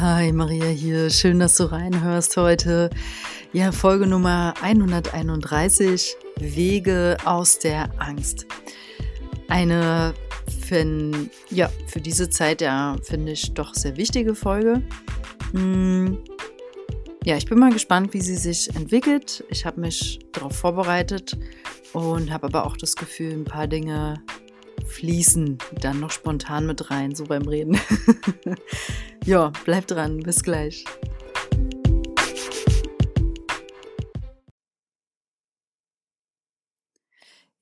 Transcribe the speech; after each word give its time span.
Hi 0.00 0.32
Maria 0.32 0.66
hier, 0.66 1.08
schön, 1.08 1.38
dass 1.38 1.56
du 1.56 1.70
reinhörst 1.70 2.36
heute. 2.36 2.90
Ja, 3.52 3.70
Folge 3.70 4.08
Nummer 4.08 4.52
131, 4.60 6.16
Wege 6.40 7.16
aus 7.24 7.60
der 7.60 7.88
Angst. 7.98 8.44
Eine 9.46 10.12
für, 10.66 10.84
ja, 11.48 11.70
für 11.86 12.00
diese 12.00 12.28
Zeit 12.28 12.60
ja, 12.60 12.96
finde 13.04 13.32
ich 13.32 13.54
doch 13.54 13.72
sehr 13.72 13.96
wichtige 13.96 14.34
Folge. 14.34 14.82
Hm, 15.52 16.18
ja, 17.22 17.36
ich 17.36 17.46
bin 17.46 17.60
mal 17.60 17.72
gespannt, 17.72 18.14
wie 18.14 18.20
sie 18.20 18.36
sich 18.36 18.74
entwickelt. 18.74 19.44
Ich 19.48 19.64
habe 19.64 19.80
mich 19.80 20.18
darauf 20.32 20.56
vorbereitet 20.56 21.38
und 21.92 22.32
habe 22.32 22.48
aber 22.48 22.66
auch 22.66 22.76
das 22.76 22.96
Gefühl, 22.96 23.32
ein 23.32 23.44
paar 23.44 23.68
Dinge 23.68 24.20
fließen 24.84 25.58
dann 25.80 26.00
noch 26.00 26.10
spontan 26.10 26.66
mit 26.66 26.90
rein, 26.90 27.14
so 27.14 27.24
beim 27.24 27.48
Reden. 27.48 27.78
ja, 29.24 29.52
bleib 29.64 29.86
dran, 29.86 30.20
bis 30.20 30.42
gleich. 30.42 30.84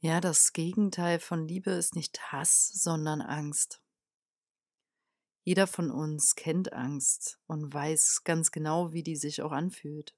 Ja, 0.01 0.21
das 0.21 0.53
Gegenteil 0.53 1.21
von 1.21 1.47
Liebe 1.47 1.71
ist 1.71 1.95
nicht 1.95 2.33
Hass, 2.33 2.73
sondern 2.73 3.21
Angst. 3.21 3.81
Jeder 5.45 5.67
von 5.67 5.91
uns 5.91 6.35
kennt 6.35 6.73
Angst 6.73 7.39
und 7.47 7.73
weiß 7.73 8.23
ganz 8.25 8.51
genau, 8.51 8.93
wie 8.93 9.03
die 9.03 9.17
sich 9.17 9.43
auch 9.43 9.53
anfühlt. 9.53 10.17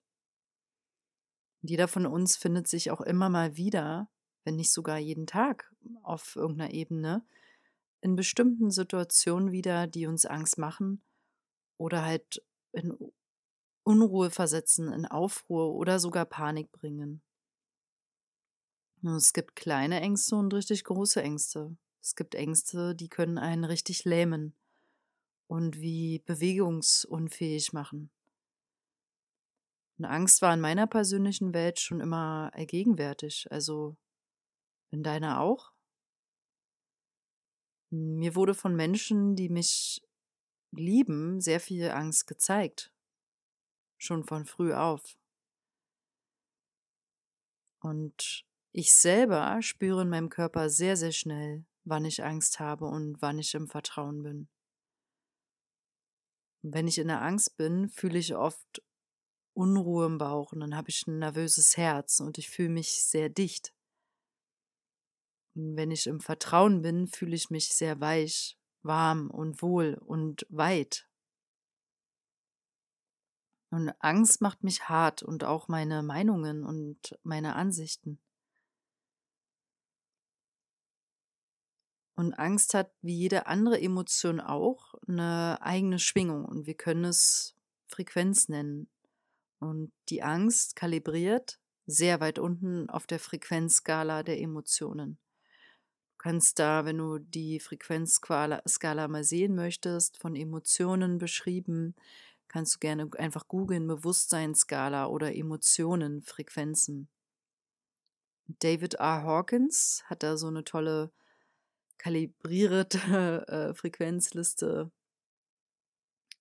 Jeder 1.61 1.89
von 1.89 2.07
uns 2.07 2.37
findet 2.37 2.69
sich 2.69 2.91
auch 2.91 3.01
immer 3.01 3.29
mal 3.29 3.57
wieder 3.57 4.11
wenn 4.45 4.57
nicht 4.57 4.73
sogar 4.73 4.99
jeden 4.99 5.27
Tag 5.27 5.73
auf 6.03 6.37
irgendeiner 6.37 6.73
Ebene, 6.73 7.25
in 8.01 8.17
bestimmten 8.17 8.71
Situationen 8.71 9.51
wieder, 9.51 9.87
die 9.87 10.07
uns 10.07 10.27
Angst 10.27 10.59
machen 10.59 11.03
oder 11.79 12.05
halt 12.05 12.43
in 12.73 12.97
Unruhe 13.83 14.31
versetzen, 14.31 14.93
in 14.93 15.07
Aufruhr 15.07 15.75
oder 15.75 15.99
sogar 15.99 16.27
Panik 16.27 16.71
bringen. 16.73 17.23
Es 19.03 19.33
gibt 19.33 19.57
kleine 19.57 20.01
Ängste 20.01 20.37
und 20.37 20.53
richtig 20.55 20.85
große 20.85 21.23
Ängste. 21.23 21.77
Es 22.01 22.17
gibt 22.17 22.35
Ängste, 22.35 22.95
die 22.95 23.09
können 23.09 23.39
einen 23.39 23.65
richtig 23.65 24.05
lähmen 24.05 24.55
und 25.47 25.81
wie 25.81 26.21
bewegungsunfähig 26.21 27.73
machen. 27.73 28.11
Und 29.99 30.07
Angst 30.07 30.43
war 30.43 30.53
in 30.55 30.61
meiner 30.61 30.87
persönlichen 30.87 31.55
Welt 31.55 31.79
schon 31.81 32.01
immer 32.01 32.51
allgegenwärtig. 32.55 33.47
Also 33.51 33.97
in 34.95 35.03
deiner 35.03 35.41
auch? 35.41 35.73
Mir 37.91 38.35
wurde 38.35 38.55
von 38.55 38.75
Menschen, 38.75 39.37
die 39.37 39.49
mich 39.49 40.03
lieben, 40.71 41.41
sehr 41.41 41.61
viel 41.61 41.91
Angst 41.91 42.27
gezeigt. 42.27 42.93
Schon 43.99 44.25
von 44.25 44.47
früh 44.47 44.73
auf. 44.73 45.17
Und 47.81 48.47
ich 48.73 48.95
selber 48.95 49.61
spüre 49.63 50.03
in 50.03 50.09
meinem 50.09 50.31
Körper 50.31 50.71
sehr, 50.71 50.97
sehr 50.97 51.13
schnell, 51.13 51.65
wann 51.85 52.05
ich 52.05 52.25
Angst 52.25 52.59
habe 52.59 52.87
und 52.87 53.21
wann 53.21 53.39
ich 53.39 53.55
im 53.55 53.69
Vertrauen 53.69 54.23
bin. 54.23 54.49
wenn 56.63 56.89
ich 56.89 56.99
in 56.99 57.09
der 57.09 57.21
Angst 57.21 57.59
bin, 57.59 57.91
fühle 57.91 58.19
ich 58.19 58.35
oft 58.35 58.83
Unruhe 59.53 60.07
im 60.07 60.17
Bauch 60.17 60.53
und 60.53 60.61
dann 60.61 60.75
habe 60.75 60.89
ich 60.89 61.07
ein 61.07 61.19
nervöses 61.19 61.77
Herz 61.77 62.21
und 62.21 62.39
ich 62.39 62.49
fühle 62.49 62.71
mich 62.71 63.05
sehr 63.05 63.29
dicht. 63.29 63.75
Und 65.55 65.77
wenn 65.77 65.91
ich 65.91 66.07
im 66.07 66.21
Vertrauen 66.21 66.83
bin, 66.83 67.07
fühle 67.07 67.37
ich 67.37 67.51
mich 67.51 67.75
sehr 67.75 68.01
weich, 68.01 68.59
warm 68.83 69.31
und 69.31 69.63
wohl 69.63 69.95
und 69.95 70.47
weit. 70.51 71.09
Und 73.71 73.93
Angst 74.01 74.41
macht 74.41 74.63
mich 74.63 74.89
hart 74.89 75.23
und 75.23 75.45
auch 75.45 75.69
meine 75.69 76.03
Meinungen 76.03 76.65
und 76.65 77.19
meine 77.23 77.57
Ansichten. 77.57 78.21
Und 82.17 82.35
Angst 82.35 82.75
hat 82.75 82.93
wie 83.03 83.17
jede 83.17 83.47
andere 83.47 83.81
Emotion 83.81 84.41
auch 84.41 84.95
eine 85.09 85.59
eigene 85.61 85.99
Schwingung 85.99 86.45
und 86.45 86.67
wir 86.67 86.75
können 86.75 87.05
es 87.05 87.57
Frequenz 87.89 88.49
nennen. 88.49 88.89
Und 89.59 89.93
die 90.09 90.23
Angst 90.23 90.77
kalibriert 90.77 91.59
sehr 91.87 92.21
weit 92.21 92.39
unten 92.39 92.89
auf 92.89 93.07
der 93.09 93.19
Frequenzskala 93.19 94.23
der 94.23 94.41
Emotionen 94.41 95.19
kannst 96.25 96.59
da, 96.59 96.87
wenn 96.87 96.97
du 96.97 97.19
die 97.19 97.61
Frequenzskala 97.61 99.09
mal 99.09 99.25
sehen 99.25 99.55
möchtest, 99.55 100.17
von 100.17 100.35
Emotionen 100.35 101.19
beschrieben, 101.19 101.95
kannst 102.49 102.77
du 102.77 102.79
gerne 102.79 103.11
einfach 103.19 103.47
googeln 103.47 103.87
Bewusstseinsskala 103.87 105.05
oder 105.09 105.35
Emotionen, 105.37 106.23
Frequenzen. 106.23 107.11
David 108.47 108.95
R. 108.95 109.23
Hawkins 109.23 110.03
hat 110.07 110.23
da 110.23 110.39
so 110.39 110.47
eine 110.47 110.65
tolle 110.65 111.13
kalibrierte 111.99 113.45
äh, 113.49 113.75
Frequenzliste 113.75 114.91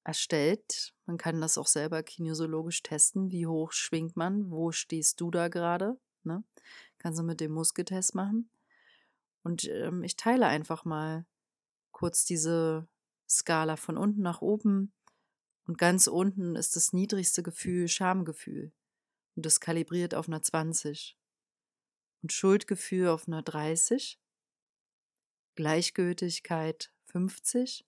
erstellt. 0.05 0.93
Man 1.05 1.17
kann 1.17 1.41
das 1.41 1.57
auch 1.57 1.67
selber 1.67 2.03
kinesiologisch 2.03 2.83
testen. 2.83 3.31
Wie 3.31 3.47
hoch 3.47 3.73
schwingt 3.73 4.15
man? 4.15 4.49
Wo 4.49 4.71
stehst 4.71 5.19
du 5.19 5.29
da 5.29 5.49
gerade? 5.49 5.99
Ne? 6.23 6.41
Kannst 6.99 7.19
du 7.19 7.23
mit 7.23 7.41
dem 7.41 7.51
Muskeltest 7.51 8.15
machen. 8.15 8.49
Und 9.43 9.65
ähm, 9.65 10.03
ich 10.03 10.15
teile 10.15 10.47
einfach 10.47 10.85
mal 10.85 11.25
kurz 11.91 12.25
diese 12.25 12.87
Skala 13.29 13.75
von 13.75 13.97
unten 13.97 14.21
nach 14.21 14.41
oben. 14.41 14.93
Und 15.65 15.77
ganz 15.77 16.07
unten 16.07 16.55
ist 16.55 16.75
das 16.75 16.93
niedrigste 16.93 17.43
Gefühl 17.43 17.87
Schamgefühl. 17.87 18.73
Und 19.35 19.45
das 19.45 19.59
kalibriert 19.59 20.15
auf 20.15 20.27
einer 20.27 20.41
20. 20.41 21.17
Und 22.21 22.31
Schuldgefühl 22.31 23.09
auf 23.09 23.27
einer 23.27 23.41
30. 23.41 24.19
Gleichgültigkeit 25.55 26.93
50. 27.05 27.85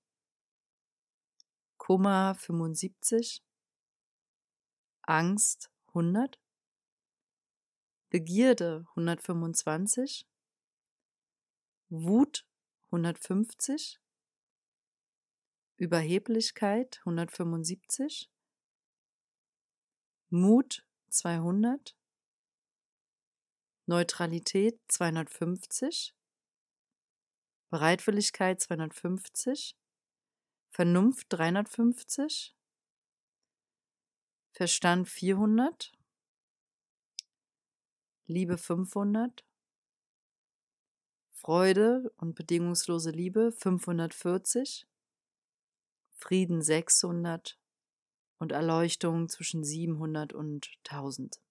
Kummer 1.78 2.36
75. 2.36 3.44
Angst 5.04 5.72
100. 5.90 6.40
Begierde 8.10 8.86
125. 8.92 10.28
Wut 11.90 12.48
150, 12.88 14.00
Überheblichkeit 15.78 16.98
175, 17.06 18.32
Mut 20.30 20.84
200, 21.10 21.96
Neutralität 23.86 24.80
250, 24.88 26.16
Bereitwilligkeit 27.70 28.60
250, 28.60 29.78
Vernunft 30.72 31.28
350, 31.30 32.56
Verstand 34.54 35.08
400, 35.08 35.92
Liebe 38.26 38.58
500, 38.58 39.46
Freude 41.36 42.12
und 42.16 42.34
bedingungslose 42.34 43.12
Liebe 43.12 43.52
540, 43.52 44.88
Frieden 46.14 46.62
600 46.62 47.60
und 48.40 48.54
Erleuchtung 48.54 49.28
zwischen 49.28 49.64
700 49.64 50.32
und 50.32 50.72
1000. 50.90 51.42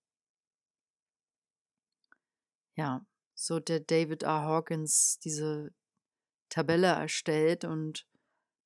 Ja, 2.77 3.06
so 3.34 3.61
der 3.61 3.81
David 3.81 4.22
R. 4.22 4.43
Hawkins 4.43 5.19
diese 5.19 5.72
Tabelle 6.49 6.87
erstellt 6.87 7.65
und 7.65 8.09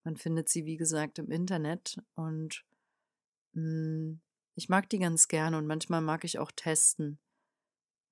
man 0.05 0.17
findet 0.17 0.49
sie, 0.49 0.67
wie 0.67 0.77
gesagt, 0.77 1.19
im 1.19 1.33
Internet 1.33 2.01
und 2.15 2.65
mh, 3.55 3.63
hm, 3.63 4.21
ich 4.55 4.69
mag 4.69 4.89
die 4.89 4.99
ganz 4.99 5.27
gerne 5.27 5.59
und 5.59 5.67
manchmal 5.67 6.01
mag 6.01 6.25
ich 6.25 6.39
auch 6.39 6.53
testen 6.53 7.19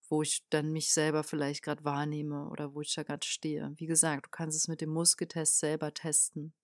wo 0.08 0.22
ich 0.22 0.44
dann 0.50 0.72
mich 0.72 0.92
selber 0.92 1.24
vielleicht 1.24 1.62
gerade 1.62 1.84
wahrnehme 1.84 2.48
oder 2.48 2.74
wo 2.74 2.80
ich 2.80 2.94
da 2.94 3.02
gerade 3.02 3.26
stehe. 3.26 3.72
Wie 3.76 3.86
gesagt, 3.86 4.26
du 4.26 4.30
kannst 4.30 4.56
es 4.56 4.68
mit 4.68 4.80
dem 4.80 4.90
Muskeltest 4.90 5.58
selber 5.58 5.92
testen. 5.92 6.54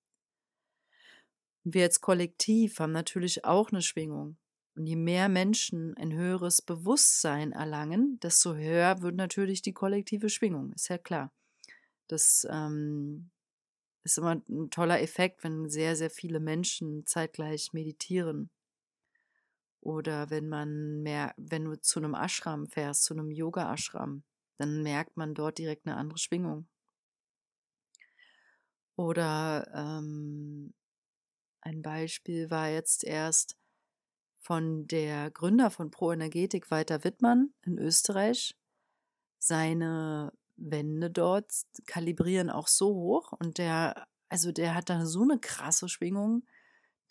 Wir 1.65 1.85
als 1.85 2.00
Kollektiv 2.00 2.81
haben 2.81 2.93
natürlich 2.93 3.44
auch 3.44 3.71
eine 3.71 3.83
Schwingung. 3.83 4.37
Und 4.75 4.87
je 4.87 4.97
mehr 4.97 5.29
Menschen 5.29 5.94
ein 5.97 6.12
höheres 6.12 6.62
Bewusstsein 6.62 7.53
erlangen, 7.53 8.19
desto 8.21 8.55
höher 8.55 9.03
wird 9.03 9.17
natürlich 9.17 9.61
die 9.61 9.75
kollektive 9.75 10.31
Schwingung, 10.31 10.73
ist 10.73 10.88
ja 10.88 10.97
klar. 10.97 11.31
Das 12.09 12.47
ähm, 12.50 13.31
ist 14.03 14.19
immer 14.19 14.43
ein 14.49 14.71
toller 14.71 15.00
Effekt, 15.00 15.45
wenn 15.45 15.69
sehr, 15.69 15.95
sehr 15.95 16.11
viele 16.11 16.41
Menschen 16.41 17.06
zeitgleich 17.06 17.73
meditieren. 17.73 18.50
Oder 19.82 20.31
wenn 20.31 20.49
man 20.49 21.02
mehr, 21.02 21.34
wenn 21.37 21.64
du 21.64 21.75
zu 21.81 21.99
einem 21.99 22.14
Ashram 22.14 22.69
fährst, 22.69 23.02
zu 23.02 23.14
einem 23.14 23.32
Yoga-Ashram, 23.32 24.23
dann 24.58 24.82
merkt 24.82 25.17
man 25.17 25.34
dort 25.34 25.58
direkt 25.58 25.87
eine 25.87 25.96
andere 25.96 26.19
Schwingung. 26.19 26.69
Oder 28.94 29.69
ähm, 29.75 30.73
ein 31.62 31.82
Beispiel 31.82 32.49
war 32.49 32.69
jetzt 32.69 33.02
erst 33.02 33.56
von 34.38 34.87
der 34.87 35.32
Gründer 35.32 35.70
von 35.70 35.90
Pro 35.90 36.12
Energetik, 36.12 36.70
Walter 36.70 37.02
Wittmann 37.02 37.52
in 37.62 37.78
Österreich. 37.78 38.56
Seine 39.38 40.32
Wände 40.55 41.11
dort 41.11 41.52
kalibrieren 41.87 42.50
auch 42.50 42.69
so 42.69 42.94
hoch 42.94 43.32
und 43.32 43.58
der, 43.58 44.06
also 44.28 44.52
der 44.52 44.76
hat 44.76 44.90
da 44.90 45.06
so 45.06 45.23
eine 45.23 45.40
krasse 45.40 45.88
Schwingung, 45.88 46.46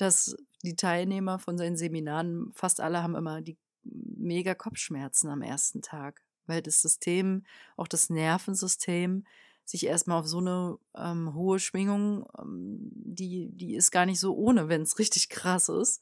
dass 0.01 0.35
die 0.63 0.75
Teilnehmer 0.75 1.37
von 1.37 1.59
seinen 1.59 1.77
Seminaren, 1.77 2.51
fast 2.53 2.81
alle 2.81 3.03
haben 3.03 3.15
immer 3.15 3.41
die 3.41 3.57
mega 3.83 4.55
Kopfschmerzen 4.55 5.29
am 5.29 5.43
ersten 5.43 5.83
Tag, 5.83 6.23
weil 6.47 6.63
das 6.63 6.81
System, 6.81 7.45
auch 7.77 7.87
das 7.87 8.09
Nervensystem, 8.09 9.25
sich 9.63 9.85
erstmal 9.85 10.19
auf 10.19 10.27
so 10.27 10.39
eine 10.39 10.79
ähm, 10.95 11.35
hohe 11.35 11.59
Schwingung, 11.59 12.27
ähm, 12.37 12.79
die, 12.93 13.49
die 13.51 13.75
ist 13.75 13.91
gar 13.91 14.07
nicht 14.07 14.19
so 14.19 14.35
ohne, 14.35 14.69
wenn 14.69 14.81
es 14.81 14.97
richtig 14.97 15.29
krass 15.29 15.69
ist, 15.69 16.01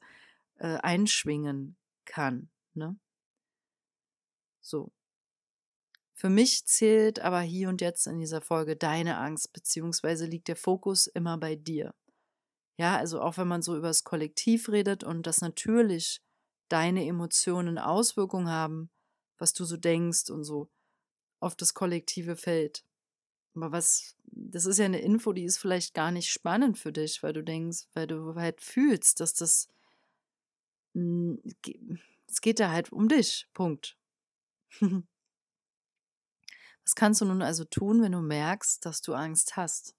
äh, 0.56 0.78
einschwingen 0.78 1.76
kann. 2.06 2.50
Ne? 2.74 2.98
So. 4.62 4.94
Für 6.14 6.30
mich 6.30 6.66
zählt 6.66 7.20
aber 7.20 7.42
hier 7.42 7.68
und 7.68 7.82
jetzt 7.82 8.08
in 8.08 8.20
dieser 8.20 8.42
Folge 8.42 8.78
deine 8.78 9.18
Angst, 9.18 9.52
beziehungsweise 9.52 10.26
liegt 10.26 10.48
der 10.48 10.56
Fokus 10.56 11.08
immer 11.08 11.38
bei 11.38 11.56
dir. 11.56 11.94
Ja, 12.80 12.96
also 12.96 13.22
auch 13.22 13.38
wenn 13.38 13.48
man 13.50 13.62
so 13.62 13.76
über 13.76 13.90
das 13.90 14.06
Kollektiv 14.06 14.70
redet 14.70 15.04
und 15.04 15.28
dass 15.28 15.42
natürlich 15.42 16.22
deine 16.70 17.06
Emotionen 17.06 17.78
Auswirkungen 17.78 18.48
haben, 18.48 18.90
was 19.38 19.54
du 19.54 19.66
so 19.66 19.76
denkst 19.76 20.30
und 20.30 20.46
so 20.46 20.70
auf 21.42 21.58
das 21.58 21.74
kollektive 21.74 22.38
Feld. 22.38 22.86
Aber 23.54 23.74
was, 23.74 24.16
das 24.32 24.66
ist 24.66 24.78
ja 24.78 24.86
eine 24.86 25.02
Info, 25.02 25.34
die 25.34 25.44
ist 25.44 25.58
vielleicht 25.58 25.94
gar 25.94 26.12
nicht 26.12 26.32
spannend 26.32 26.78
für 26.78 26.94
dich, 26.94 27.22
weil 27.22 27.34
du 27.34 27.44
denkst, 27.44 27.88
weil 27.96 28.08
du 28.08 28.36
halt 28.36 28.62
fühlst, 28.62 29.20
dass 29.20 29.34
das, 29.34 29.68
es 30.94 32.40
geht 32.42 32.62
da 32.62 32.72
halt 32.72 32.94
um 32.94 33.10
dich. 33.10 33.50
Punkt. 33.54 33.98
Was 36.86 36.96
kannst 36.96 37.20
du 37.22 37.26
nun 37.26 37.42
also 37.42 37.66
tun, 37.66 38.02
wenn 38.02 38.14
du 38.14 38.22
merkst, 38.22 38.86
dass 38.86 39.02
du 39.02 39.14
Angst 39.14 39.58
hast? 39.58 39.99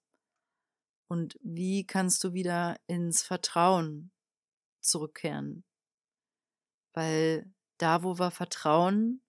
Und 1.11 1.37
wie 1.41 1.85
kannst 1.85 2.23
du 2.23 2.31
wieder 2.31 2.79
ins 2.87 3.21
Vertrauen 3.21 4.13
zurückkehren? 4.79 5.65
Weil 6.93 7.51
da, 7.77 8.01
wo 8.03 8.17
wir 8.17 8.31
vertrauen, 8.31 9.21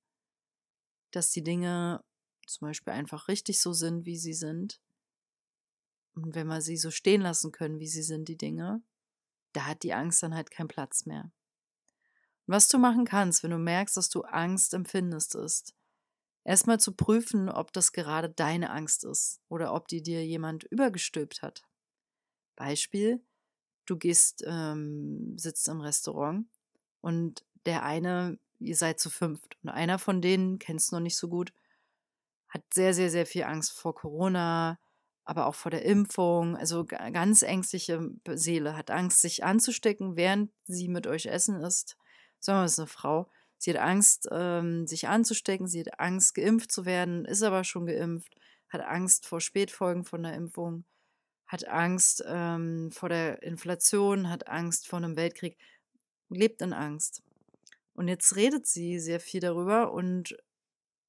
dass 1.10 1.32
die 1.32 1.42
Dinge 1.42 2.04
zum 2.46 2.68
Beispiel 2.68 2.92
einfach 2.92 3.26
richtig 3.26 3.60
so 3.60 3.72
sind, 3.72 4.06
wie 4.06 4.16
sie 4.16 4.32
sind, 4.32 4.80
und 6.14 6.36
wenn 6.36 6.46
wir 6.46 6.60
sie 6.60 6.76
so 6.76 6.92
stehen 6.92 7.22
lassen 7.22 7.50
können, 7.50 7.80
wie 7.80 7.88
sie 7.88 8.04
sind, 8.04 8.28
die 8.28 8.38
Dinge, 8.38 8.80
da 9.52 9.66
hat 9.66 9.82
die 9.82 9.92
Angst 9.92 10.22
dann 10.22 10.36
halt 10.36 10.52
keinen 10.52 10.68
Platz 10.68 11.04
mehr. 11.04 11.32
Und 12.46 12.54
was 12.54 12.68
du 12.68 12.78
machen 12.78 13.04
kannst, 13.04 13.42
wenn 13.42 13.50
du 13.50 13.58
merkst, 13.58 13.96
dass 13.96 14.08
du 14.08 14.22
Angst 14.22 14.72
empfindest, 14.72 15.34
ist, 15.34 15.74
Erstmal 16.44 16.80
zu 16.80 16.92
prüfen, 16.92 17.48
ob 17.48 17.72
das 17.72 17.92
gerade 17.92 18.28
deine 18.28 18.70
Angst 18.70 19.04
ist 19.04 19.40
oder 19.48 19.72
ob 19.74 19.86
die 19.86 20.02
dir 20.02 20.26
jemand 20.26 20.64
übergestülpt 20.64 21.40
hat. 21.40 21.62
Beispiel, 22.56 23.20
du 23.86 23.96
gehst, 23.96 24.44
ähm, 24.46 25.36
sitzt 25.38 25.68
im 25.68 25.80
Restaurant 25.80 26.46
und 27.00 27.44
der 27.66 27.84
eine, 27.84 28.38
ihr 28.58 28.76
seid 28.76 29.00
zu 29.00 29.10
fünft 29.10 29.56
und 29.62 29.70
einer 29.70 29.98
von 29.98 30.20
denen, 30.20 30.58
kennst 30.58 30.90
du 30.90 30.96
noch 30.96 31.02
nicht 31.02 31.16
so 31.16 31.28
gut, 31.28 31.52
hat 32.48 32.62
sehr, 32.72 32.94
sehr, 32.94 33.10
sehr 33.10 33.26
viel 33.26 33.44
Angst 33.44 33.72
vor 33.72 33.94
Corona, 33.94 34.78
aber 35.24 35.46
auch 35.46 35.54
vor 35.54 35.70
der 35.70 35.84
Impfung, 35.84 36.56
also 36.56 36.84
ganz 36.84 37.42
ängstliche 37.42 38.10
Seele, 38.28 38.76
hat 38.76 38.90
Angst, 38.90 39.20
sich 39.20 39.44
anzustecken, 39.44 40.16
während 40.16 40.50
sie 40.64 40.88
mit 40.88 41.06
euch 41.06 41.26
essen 41.26 41.60
ist. 41.60 41.96
Sagen 42.40 42.56
wir 42.56 42.60
mal, 42.60 42.66
es 42.66 42.72
ist 42.72 42.78
eine 42.80 42.88
Frau. 42.88 43.30
Sie 43.56 43.70
hat 43.70 43.80
Angst, 43.80 44.28
ähm, 44.32 44.86
sich 44.88 45.06
anzustecken, 45.06 45.68
sie 45.68 45.80
hat 45.80 46.00
Angst, 46.00 46.34
geimpft 46.34 46.72
zu 46.72 46.84
werden, 46.84 47.24
ist 47.24 47.42
aber 47.42 47.62
schon 47.62 47.86
geimpft, 47.86 48.34
hat 48.68 48.80
Angst 48.80 49.26
vor 49.26 49.40
Spätfolgen 49.40 50.04
von 50.04 50.24
der 50.24 50.34
Impfung, 50.34 50.84
hat 51.52 51.68
Angst 51.68 52.24
ähm, 52.26 52.90
vor 52.90 53.08
der 53.08 53.42
Inflation, 53.42 54.28
hat 54.30 54.48
Angst 54.48 54.88
vor 54.88 54.98
einem 54.98 55.16
Weltkrieg, 55.16 55.58
lebt 56.28 56.62
in 56.62 56.72
Angst. 56.72 57.22
Und 57.94 58.08
jetzt 58.08 58.34
redet 58.36 58.66
sie 58.66 58.98
sehr 58.98 59.20
viel 59.20 59.40
darüber 59.40 59.92
und 59.92 60.36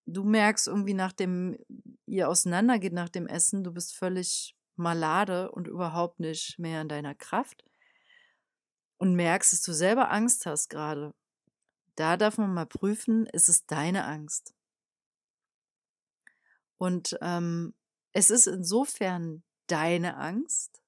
du 0.06 0.24
merkst 0.24 0.68
irgendwie, 0.68 0.94
nachdem 0.94 1.58
ihr 2.06 2.28
auseinandergeht 2.28 2.94
nach 2.94 3.10
dem 3.10 3.26
Essen, 3.26 3.64
du 3.64 3.72
bist 3.72 3.96
völlig 3.96 4.56
malade 4.76 5.50
und 5.52 5.68
überhaupt 5.68 6.20
nicht 6.20 6.60
mehr 6.60 6.82
in 6.82 6.90
deiner 6.90 7.16
Kraft 7.16 7.64
und 8.98 9.16
merkst, 9.16 9.54
dass 9.54 9.62
du 9.62 9.74
selber 9.74 10.12
Angst 10.12 10.46
hast 10.46 10.70
gerade 10.70 11.14
da 11.96 12.18
darf 12.18 12.38
man 12.38 12.54
mal 12.54 12.66
prüfen, 12.66 13.26
ist 13.28 13.50
es 13.50 13.66
deine 13.66 14.06
Angst? 14.06 14.54
Und 16.78 17.18
ähm, 17.22 17.74
es 18.12 18.30
ist 18.30 18.48
insofern 18.48 19.44
deine 19.68 20.18
Angst, 20.18 20.82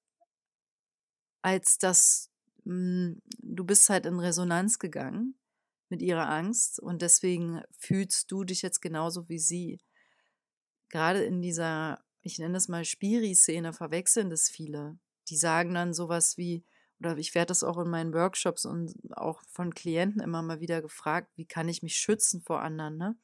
als 1.41 1.77
dass 1.77 2.31
hm, 2.63 3.21
du 3.39 3.63
bist 3.63 3.89
halt 3.89 4.05
in 4.05 4.19
Resonanz 4.19 4.79
gegangen 4.79 5.35
mit 5.89 6.01
ihrer 6.01 6.29
Angst 6.29 6.79
und 6.79 7.01
deswegen 7.01 7.61
fühlst 7.77 8.31
du 8.31 8.43
dich 8.43 8.61
jetzt 8.61 8.81
genauso 8.81 9.29
wie 9.29 9.39
sie. 9.39 9.79
Gerade 10.89 11.23
in 11.23 11.41
dieser, 11.41 12.03
ich 12.21 12.39
nenne 12.39 12.57
es 12.57 12.67
mal 12.67 12.85
Spiri-Szene, 12.85 13.73
verwechseln 13.73 14.29
das 14.29 14.49
viele. 14.49 14.97
Die 15.29 15.37
sagen 15.37 15.73
dann 15.73 15.93
sowas 15.93 16.37
wie, 16.37 16.63
oder 16.99 17.17
ich 17.17 17.35
werde 17.35 17.47
das 17.47 17.63
auch 17.63 17.77
in 17.77 17.89
meinen 17.89 18.13
Workshops 18.13 18.65
und 18.65 18.95
auch 19.11 19.41
von 19.49 19.73
Klienten 19.73 20.21
immer 20.21 20.41
mal 20.41 20.59
wieder 20.59 20.81
gefragt, 20.81 21.31
wie 21.35 21.45
kann 21.45 21.69
ich 21.69 21.83
mich 21.83 21.97
schützen 21.97 22.41
vor 22.41 22.61
anderen, 22.61 22.97
ne? 22.97 23.15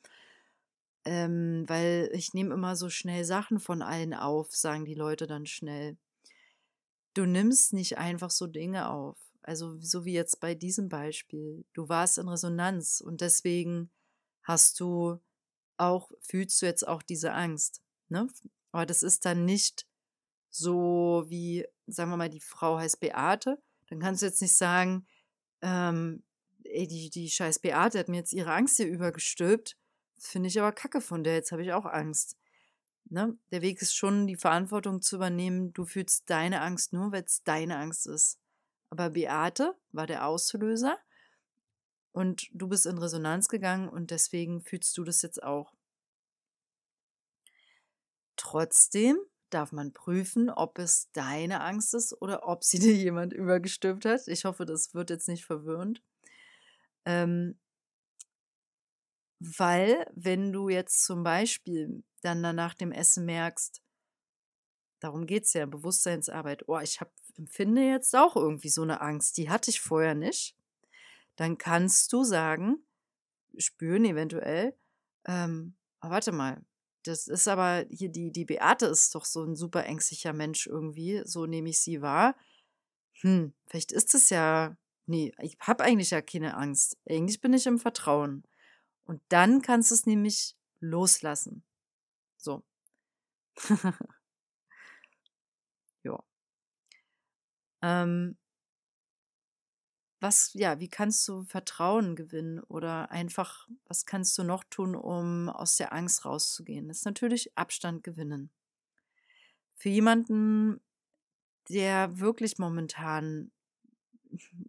Ähm, 1.04 1.64
weil 1.68 2.10
ich 2.14 2.34
nehme 2.34 2.54
immer 2.54 2.76
so 2.76 2.90
schnell 2.90 3.26
Sachen 3.26 3.60
von 3.60 3.82
allen 3.82 4.14
auf, 4.14 4.56
sagen 4.56 4.86
die 4.86 4.94
Leute 4.94 5.26
dann 5.26 5.46
schnell. 5.46 5.98
Du 7.14 7.26
nimmst 7.26 7.74
nicht 7.74 7.98
einfach 7.98 8.30
so 8.30 8.48
Dinge 8.48 8.90
auf. 8.90 9.18
Also 9.42 9.80
so 9.80 10.06
wie 10.06 10.14
jetzt 10.14 10.40
bei 10.40 10.54
diesem 10.54 10.90
Beispiel. 10.90 11.66
Du 11.74 11.90
warst 11.90 12.18
in 12.18 12.28
Resonanz 12.28 13.02
und 13.02 13.22
deswegen 13.22 13.90
hast 14.44 14.80
du 14.80 15.20
auch, 15.78 16.12
fühlst 16.22 16.62
du 16.62 16.68
jetzt 16.68 16.88
auch 16.88 17.02
diese 17.02 17.34
Angst. 17.34 17.82
Ne? 18.10 18.28
Aber 18.72 18.86
das 18.86 19.04
ist 19.04 19.26
dann 19.26 19.46
nicht 19.46 19.88
so 20.50 21.26
wie, 21.28 21.66
sagen 21.88 22.12
wir 22.12 22.18
mal, 22.18 22.30
die 22.30 22.42
Frau 22.42 22.78
heißt 22.78 23.00
Beate, 23.00 23.62
dann 23.88 24.00
kannst 24.00 24.22
du 24.22 24.26
jetzt 24.28 24.42
nicht 24.42 24.56
sagen, 24.56 25.08
ähm, 25.62 26.24
ey, 26.64 26.88
die, 26.88 27.10
die 27.10 27.30
scheiß 27.30 27.60
Beate 27.60 28.00
hat 28.00 28.10
mir 28.10 28.18
jetzt 28.18 28.34
ihre 28.34 28.54
Angst 28.54 28.78
hier 28.78 28.88
übergestülpt. 28.88 29.78
Finde 30.24 30.50
ich 30.50 30.60
aber 30.60 30.72
kacke 30.72 31.02
von 31.02 31.24
der, 31.24 31.34
jetzt 31.34 31.52
habe 31.52 31.64
ich 31.64 31.74
auch 31.74 31.86
Angst. 31.86 32.38
Ne? 33.10 33.38
Der 33.52 33.64
Weg 33.64 33.82
ist 33.82 33.96
schon, 33.96 34.28
die 34.28 34.36
Verantwortung 34.36 35.02
zu 35.02 35.16
übernehmen, 35.16 35.74
du 35.74 35.84
fühlst 35.84 36.30
deine 36.30 36.62
Angst 36.62 36.94
nur, 36.94 37.12
weil 37.12 37.24
es 37.24 37.44
deine 37.44 37.78
Angst 37.78 38.06
ist. 38.06 38.40
Aber 38.92 39.10
Beate 39.10 39.76
war 39.92 40.06
der 40.06 40.28
Auslöser 40.28 40.98
und 42.12 42.50
du 42.54 42.68
bist 42.68 42.86
in 42.86 43.00
Resonanz 43.00 43.48
gegangen 43.48 43.90
und 43.90 44.12
deswegen 44.12 44.62
fühlst 44.62 44.96
du 44.98 45.04
das 45.04 45.24
jetzt 45.24 45.42
auch. 45.42 45.74
Trotzdem 48.36 49.18
darf 49.50 49.72
man 49.72 49.92
prüfen, 49.92 50.50
ob 50.52 50.78
es 50.78 51.10
deine 51.14 51.62
Angst 51.62 51.96
ist 51.96 52.22
oder 52.22 52.48
ob 52.48 52.64
sie 52.64 52.80
dir 52.80 52.94
jemand 52.94 53.34
übergestülpt 53.34 54.06
hat. 54.06 54.28
Ich 54.28 54.46
hoffe, 54.46 54.66
das 54.66 54.94
wird 54.94 55.10
jetzt 55.10 55.28
nicht 55.28 55.46
verwirrend. 55.46 56.04
Ähm, 57.06 57.58
weil, 59.42 60.06
wenn 60.14 60.54
du 60.54 60.70
jetzt 60.70 61.04
zum 61.04 61.24
Beispiel 61.24 62.04
dann 62.22 62.42
nach 62.42 62.76
dem 62.76 62.92
Essen 62.92 63.26
merkst, 63.26 63.82
darum 65.00 65.26
geht 65.26 65.46
es 65.46 65.54
ja, 65.54 65.66
Bewusstseinsarbeit, 65.66 66.68
oh, 66.68 66.80
ich 66.80 67.02
hab, 67.02 67.12
empfinde 67.38 67.82
jetzt 67.82 68.16
auch 68.16 68.36
irgendwie 68.36 68.70
so 68.70 68.84
eine 68.84 69.02
Angst, 69.02 69.38
die 69.38 69.50
hatte 69.50 69.72
ich 69.72 69.82
vorher 69.82 70.14
nicht, 70.14 70.56
dann 71.38 71.58
kannst 71.58 72.14
du 72.14 72.24
sagen, 72.24 72.86
spüren 73.58 74.06
eventuell, 74.06 74.78
ähm, 75.26 75.76
oh, 76.04 76.10
warte 76.10 76.32
mal, 76.32 76.64
das 77.04 77.28
ist 77.28 77.48
aber 77.48 77.86
hier 77.90 78.10
die, 78.10 78.32
die 78.32 78.46
Beate 78.46 78.86
ist 78.86 79.16
doch 79.16 79.26
so 79.26 79.44
ein 79.44 79.56
super 79.56 79.86
ängstlicher 79.86 80.34
Mensch 80.34 80.68
irgendwie. 80.68 81.24
So 81.26 81.48
nehme 81.48 81.70
ich 81.70 81.80
sie 81.80 82.04
wahr. 82.04 82.36
Hm, 83.22 83.54
vielleicht 83.66 83.92
ist 83.92 84.14
es 84.14 84.30
ja. 84.30 84.78
Nee, 85.08 85.34
ich 85.42 85.58
habe 85.60 85.84
eigentlich 85.84 86.12
ja 86.12 86.22
keine 86.22 86.56
Angst. 86.56 86.98
Eigentlich 87.10 87.42
bin 87.42 87.54
ich 87.54 87.66
im 87.66 87.80
Vertrauen. 87.80 88.44
Und 89.06 89.22
dann 89.30 89.62
kannst 89.62 89.92
du 89.92 89.96
es 89.96 90.06
nämlich 90.06 90.56
loslassen. 90.80 91.64
So. 92.38 92.64
ja. 96.04 96.24
Ähm, 97.82 98.38
was, 100.22 100.52
ja, 100.54 100.80
wie 100.80 100.88
kannst 100.88 101.28
du 101.28 101.44
Vertrauen 101.44 102.16
gewinnen 102.16 102.60
oder 102.60 103.10
einfach, 103.10 103.68
was 103.86 104.06
kannst 104.06 104.38
du 104.38 104.44
noch 104.44 104.64
tun, 104.64 104.96
um 104.96 105.50
aus 105.50 105.78
der 105.78 105.94
Angst 105.94 106.26
rauszugehen? 106.26 106.88
Das 106.88 107.00
ist 107.00 107.06
natürlich 107.06 107.58
Abstand 107.58 108.04
gewinnen. 108.04 108.52
Für 109.76 109.90
jemanden, 109.90 110.80
der 111.70 112.20
wirklich 112.20 112.60
momentan 112.60 113.52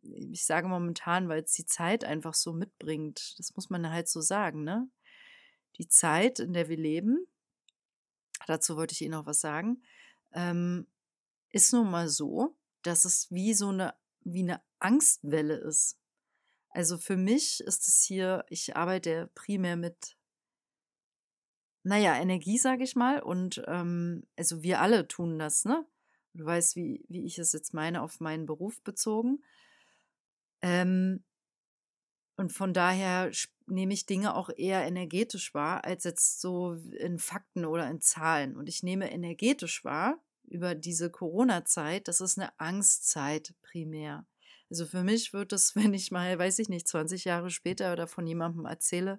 ich 0.03 0.45
sage 0.45 0.69
momentan, 0.69 1.29
weil 1.29 1.43
es 1.43 1.53
die 1.53 1.67
Zeit 1.67 2.05
einfach 2.05 2.35
so 2.35 2.53
mitbringt. 2.53 3.35
Das 3.39 3.55
muss 3.55 3.71
man 3.71 3.91
halt 3.91 4.09
so 4.09 4.21
sagen, 4.21 4.65
ne? 4.65 4.91
Die 5.79 5.89
Zeit, 5.89 6.39
in 6.39 6.53
der 6.53 6.69
wir 6.69 6.77
leben, 6.77 7.27
dazu 8.47 8.77
wollte 8.77 8.93
ich 8.93 9.03
Ihnen 9.03 9.13
noch 9.13 9.27
was 9.27 9.41
sagen, 9.41 9.83
ähm, 10.33 10.87
ist 11.51 11.73
nun 11.73 11.91
mal 11.91 12.09
so, 12.09 12.57
dass 12.83 13.05
es 13.05 13.31
wie 13.31 13.55
so 13.55 13.69
eine, 13.69 13.95
wie 14.21 14.43
eine 14.43 14.63
Angstwelle 14.79 15.57
ist. 15.57 15.99
Also 16.71 16.99
für 16.99 17.17
mich 17.17 17.61
ist 17.61 17.87
es 17.89 18.03
hier, 18.03 18.45
ich 18.49 18.77
arbeite 18.77 19.31
primär 19.35 19.77
mit, 19.77 20.17
naja, 21.83 22.17
Energie, 22.17 22.59
sage 22.59 22.85
ich 22.85 22.97
mal. 22.97 23.21
Und 23.21 23.63
ähm, 23.67 24.27
also 24.37 24.63
wir 24.63 24.81
alle 24.81 25.07
tun 25.07 25.39
das, 25.39 25.65
ne? 25.65 25.87
Du 26.35 26.45
weißt, 26.45 26.77
wie, 26.77 27.05
wie 27.09 27.25
ich 27.25 27.39
es 27.39 27.53
jetzt 27.53 27.75
meine, 27.75 28.03
auf 28.03 28.21
meinen 28.21 28.47
Beruf 28.47 28.83
bezogen. 28.83 29.43
Ähm, 30.63 31.23
und 32.37 32.53
von 32.53 32.73
daher 32.73 33.31
nehme 33.67 33.93
ich 33.93 34.07
Dinge 34.07 34.35
auch 34.35 34.51
eher 34.57 34.85
energetisch 34.85 35.55
wahr, 35.55 35.85
als 35.85 36.05
jetzt 36.05 36.41
so 36.41 36.75
in 36.99 37.19
Fakten 37.19 37.65
oder 37.65 37.89
in 37.91 38.01
Zahlen. 38.01 38.57
Und 38.57 38.69
ich 38.69 38.83
nehme 38.83 39.11
energetisch 39.11 39.85
wahr 39.85 40.19
über 40.45 40.75
diese 40.75 41.11
Corona-Zeit, 41.11 42.09
das 42.09 42.21
ist 42.21 42.39
eine 42.39 42.59
Angstzeit 42.59 43.55
primär. 43.63 44.27
Also 44.71 44.87
für 44.87 45.03
mich 45.05 45.33
wird 45.33 45.53
es, 45.53 45.77
wenn 45.77 45.95
ich 45.95 46.11
mal, 46.11 46.39
weiß 46.39 46.59
ich 46.59 46.69
nicht, 46.69 46.89
20 46.89 47.25
Jahre 47.25 47.51
später 47.51 47.93
oder 47.93 48.07
von 48.07 48.27
jemandem 48.27 48.65
erzähle, 48.65 49.19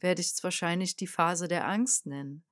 werde 0.00 0.20
ich 0.20 0.28
es 0.32 0.44
wahrscheinlich 0.44 0.96
die 0.96 1.06
Phase 1.06 1.48
der 1.48 1.66
Angst 1.68 2.06
nennen. 2.06 2.44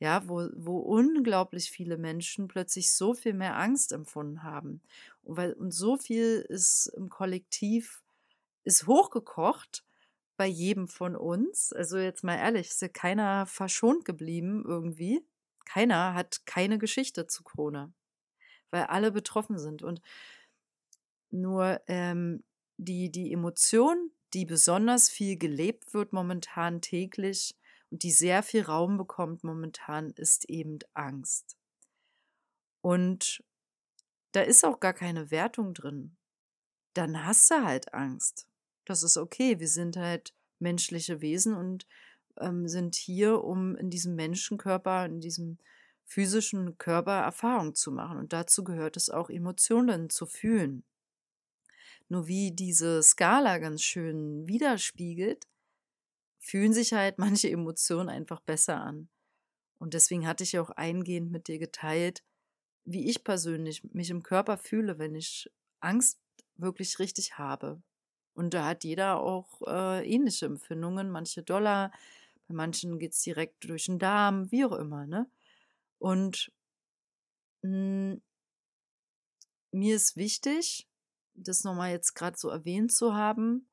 Ja, 0.00 0.28
wo, 0.28 0.48
wo 0.54 0.78
unglaublich 0.78 1.70
viele 1.70 1.96
Menschen 1.96 2.48
plötzlich 2.48 2.92
so 2.92 3.14
viel 3.14 3.32
mehr 3.32 3.56
Angst 3.56 3.92
empfunden 3.92 4.42
haben. 4.42 4.82
Und, 5.22 5.36
weil, 5.36 5.52
und 5.54 5.72
so 5.72 5.96
viel 5.96 6.44
ist 6.48 6.88
im 6.96 7.08
Kollektiv, 7.08 8.02
ist 8.64 8.86
hochgekocht 8.86 9.84
bei 10.36 10.46
jedem 10.46 10.88
von 10.88 11.16
uns. 11.16 11.72
Also 11.72 11.96
jetzt 11.98 12.24
mal 12.24 12.36
ehrlich, 12.36 12.68
ist 12.68 12.82
ja 12.82 12.88
keiner 12.88 13.46
verschont 13.46 14.04
geblieben 14.04 14.64
irgendwie. 14.66 15.24
Keiner 15.64 16.14
hat 16.14 16.44
keine 16.46 16.78
Geschichte 16.78 17.26
zu 17.26 17.42
Corona, 17.42 17.92
weil 18.70 18.84
alle 18.84 19.12
betroffen 19.12 19.58
sind. 19.58 19.82
Und 19.82 20.00
nur 21.30 21.80
ähm, 21.86 22.42
die, 22.76 23.10
die 23.10 23.32
Emotion, 23.32 24.10
die 24.34 24.44
besonders 24.44 25.08
viel 25.08 25.36
gelebt 25.36 25.94
wird 25.94 26.12
momentan 26.12 26.80
täglich 26.80 27.54
und 27.90 28.02
die 28.02 28.12
sehr 28.12 28.42
viel 28.42 28.62
Raum 28.62 28.96
bekommt 28.96 29.44
momentan, 29.44 30.10
ist 30.10 30.48
eben 30.48 30.78
Angst. 30.94 31.56
Und 32.80 33.42
da 34.32 34.42
ist 34.42 34.64
auch 34.64 34.80
gar 34.80 34.92
keine 34.92 35.30
Wertung 35.30 35.74
drin. 35.74 36.16
Dann 36.94 37.24
hast 37.24 37.50
du 37.50 37.64
halt 37.64 37.94
Angst. 37.94 38.46
Das 38.84 39.02
ist 39.02 39.16
okay. 39.16 39.60
Wir 39.60 39.68
sind 39.68 39.96
halt 39.96 40.34
menschliche 40.58 41.20
Wesen 41.20 41.54
und 41.54 41.86
ähm, 42.40 42.68
sind 42.68 42.94
hier, 42.94 43.42
um 43.42 43.76
in 43.76 43.90
diesem 43.90 44.14
Menschenkörper, 44.16 45.06
in 45.06 45.20
diesem 45.20 45.58
physischen 46.04 46.76
Körper 46.78 47.20
Erfahrung 47.20 47.74
zu 47.74 47.90
machen. 47.92 48.18
Und 48.18 48.32
dazu 48.32 48.64
gehört 48.64 48.96
es 48.96 49.08
auch, 49.08 49.30
Emotionen 49.30 50.10
zu 50.10 50.26
fühlen. 50.26 50.84
Nur 52.08 52.26
wie 52.26 52.52
diese 52.52 53.02
Skala 53.02 53.58
ganz 53.58 53.82
schön 53.82 54.46
widerspiegelt, 54.46 55.46
fühlen 56.44 56.72
sich 56.72 56.92
halt 56.92 57.18
manche 57.18 57.50
Emotionen 57.50 58.08
einfach 58.08 58.40
besser 58.40 58.80
an. 58.80 59.08
Und 59.78 59.94
deswegen 59.94 60.26
hatte 60.26 60.44
ich 60.44 60.58
auch 60.58 60.70
eingehend 60.70 61.30
mit 61.32 61.48
dir 61.48 61.58
geteilt, 61.58 62.22
wie 62.84 63.08
ich 63.08 63.24
persönlich 63.24 63.82
mich 63.92 64.10
im 64.10 64.22
Körper 64.22 64.58
fühle, 64.58 64.98
wenn 64.98 65.14
ich 65.14 65.50
Angst 65.80 66.20
wirklich 66.56 66.98
richtig 66.98 67.38
habe. 67.38 67.82
Und 68.34 68.52
da 68.52 68.66
hat 68.66 68.84
jeder 68.84 69.20
auch 69.20 69.62
äh, 69.66 70.06
ähnliche 70.06 70.46
Empfindungen, 70.46 71.10
manche 71.10 71.42
doller, 71.42 71.92
bei 72.46 72.54
manchen 72.54 72.98
geht 72.98 73.12
es 73.12 73.22
direkt 73.22 73.64
durch 73.64 73.86
den 73.86 73.98
Darm, 73.98 74.50
wie 74.50 74.64
auch 74.64 74.72
immer, 74.72 75.06
ne? 75.06 75.30
Und 75.98 76.52
mh, 77.62 78.12
hm, 78.12 78.22
mir 79.72 79.96
ist 79.96 80.16
wichtig, 80.16 80.86
das 81.34 81.64
nochmal 81.64 81.90
jetzt 81.90 82.14
gerade 82.14 82.36
so 82.36 82.48
erwähnt 82.48 82.92
zu 82.92 83.14
haben, 83.14 83.66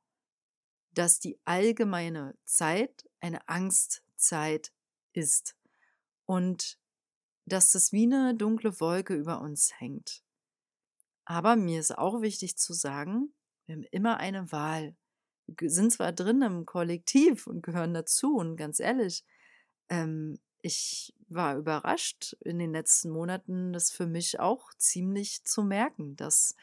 dass 0.94 1.20
die 1.20 1.40
allgemeine 1.46 2.36
Zeit 2.44 3.10
eine 3.20 3.48
Angstzeit 3.48 4.72
ist 5.14 5.56
und 6.26 6.78
dass 7.46 7.72
das 7.72 7.92
wie 7.92 8.04
eine 8.04 8.36
dunkle 8.36 8.80
Wolke 8.80 9.16
über 9.16 9.42
uns 9.42 9.80
hängt. 9.80 10.24
Aber 11.26 11.56
mir 11.56 11.80
ist 11.80 11.98
auch 11.98 12.22
wichtig 12.22 12.58
zu 12.58 12.74
sagen, 12.74 13.34
wir 13.66 13.76
haben 13.76 13.84
immer 13.92 14.18
eine 14.18 14.52
Wahl. 14.52 14.96
Wir 15.48 15.70
sind 15.70 15.92
zwar 15.92 16.12
drin 16.12 16.42
im 16.42 16.66
Kollektiv 16.66 17.48
und 17.48 17.62
gehören 17.62 17.94
dazu 17.94 18.36
und 18.36 18.58
ganz 18.58 18.80
ehrlich, 18.80 19.24
ähm, 19.90 20.40
ich 20.62 21.14
war 21.28 21.58
überrascht 21.58 22.34
in 22.42 22.60
den 22.60 22.72
letzten 22.72 23.10
Monaten, 23.10 23.74
das 23.74 23.92
für 23.92 24.06
mich 24.06 24.40
auch 24.40 24.74
ziemlich 24.78 25.44
zu 25.44 25.64
merken, 25.64 26.16
dass 26.16 26.56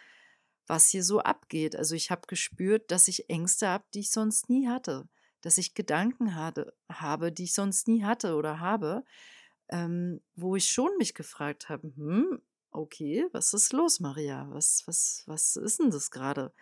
was 0.69 0.89
hier 0.89 1.03
so 1.03 1.21
abgeht. 1.21 1.75
Also 1.75 1.95
ich 1.95 2.11
habe 2.11 2.23
gespürt, 2.27 2.91
dass 2.91 3.09
ich 3.09 3.29
Ängste 3.29 3.69
habe, 3.69 3.85
die 3.95 4.01
ich 4.01 4.11
sonst 4.11 4.49
nie 4.49 4.69
hatte, 4.69 5.09
dass 5.41 5.59
ich 5.59 5.75
Gedanken 5.75 6.35
hatte, 6.35 6.75
habe, 6.91 7.33
die 7.33 7.45
ich 7.45 7.55
sonst 7.55 7.89
nie 7.89 8.05
hatte 8.05 8.37
oder 8.37 8.61
habe, 8.61 9.05
ähm, 9.71 10.21
wo 10.37 10.57
ich 10.57 10.71
schon 10.71 10.91
mich 10.99 11.15
gefragt 11.15 11.69
habe, 11.69 11.93
hm, 11.97 12.41
okay, 12.71 13.27
was 13.33 13.55
ist 13.55 13.73
los, 13.73 14.01
Maria? 14.01 14.47
Was, 14.51 14.83
was, 14.87 15.25
was 15.27 15.57
ist 15.57 15.81
denn 15.81 15.91
das 15.91 16.11
gerade? 16.11 16.53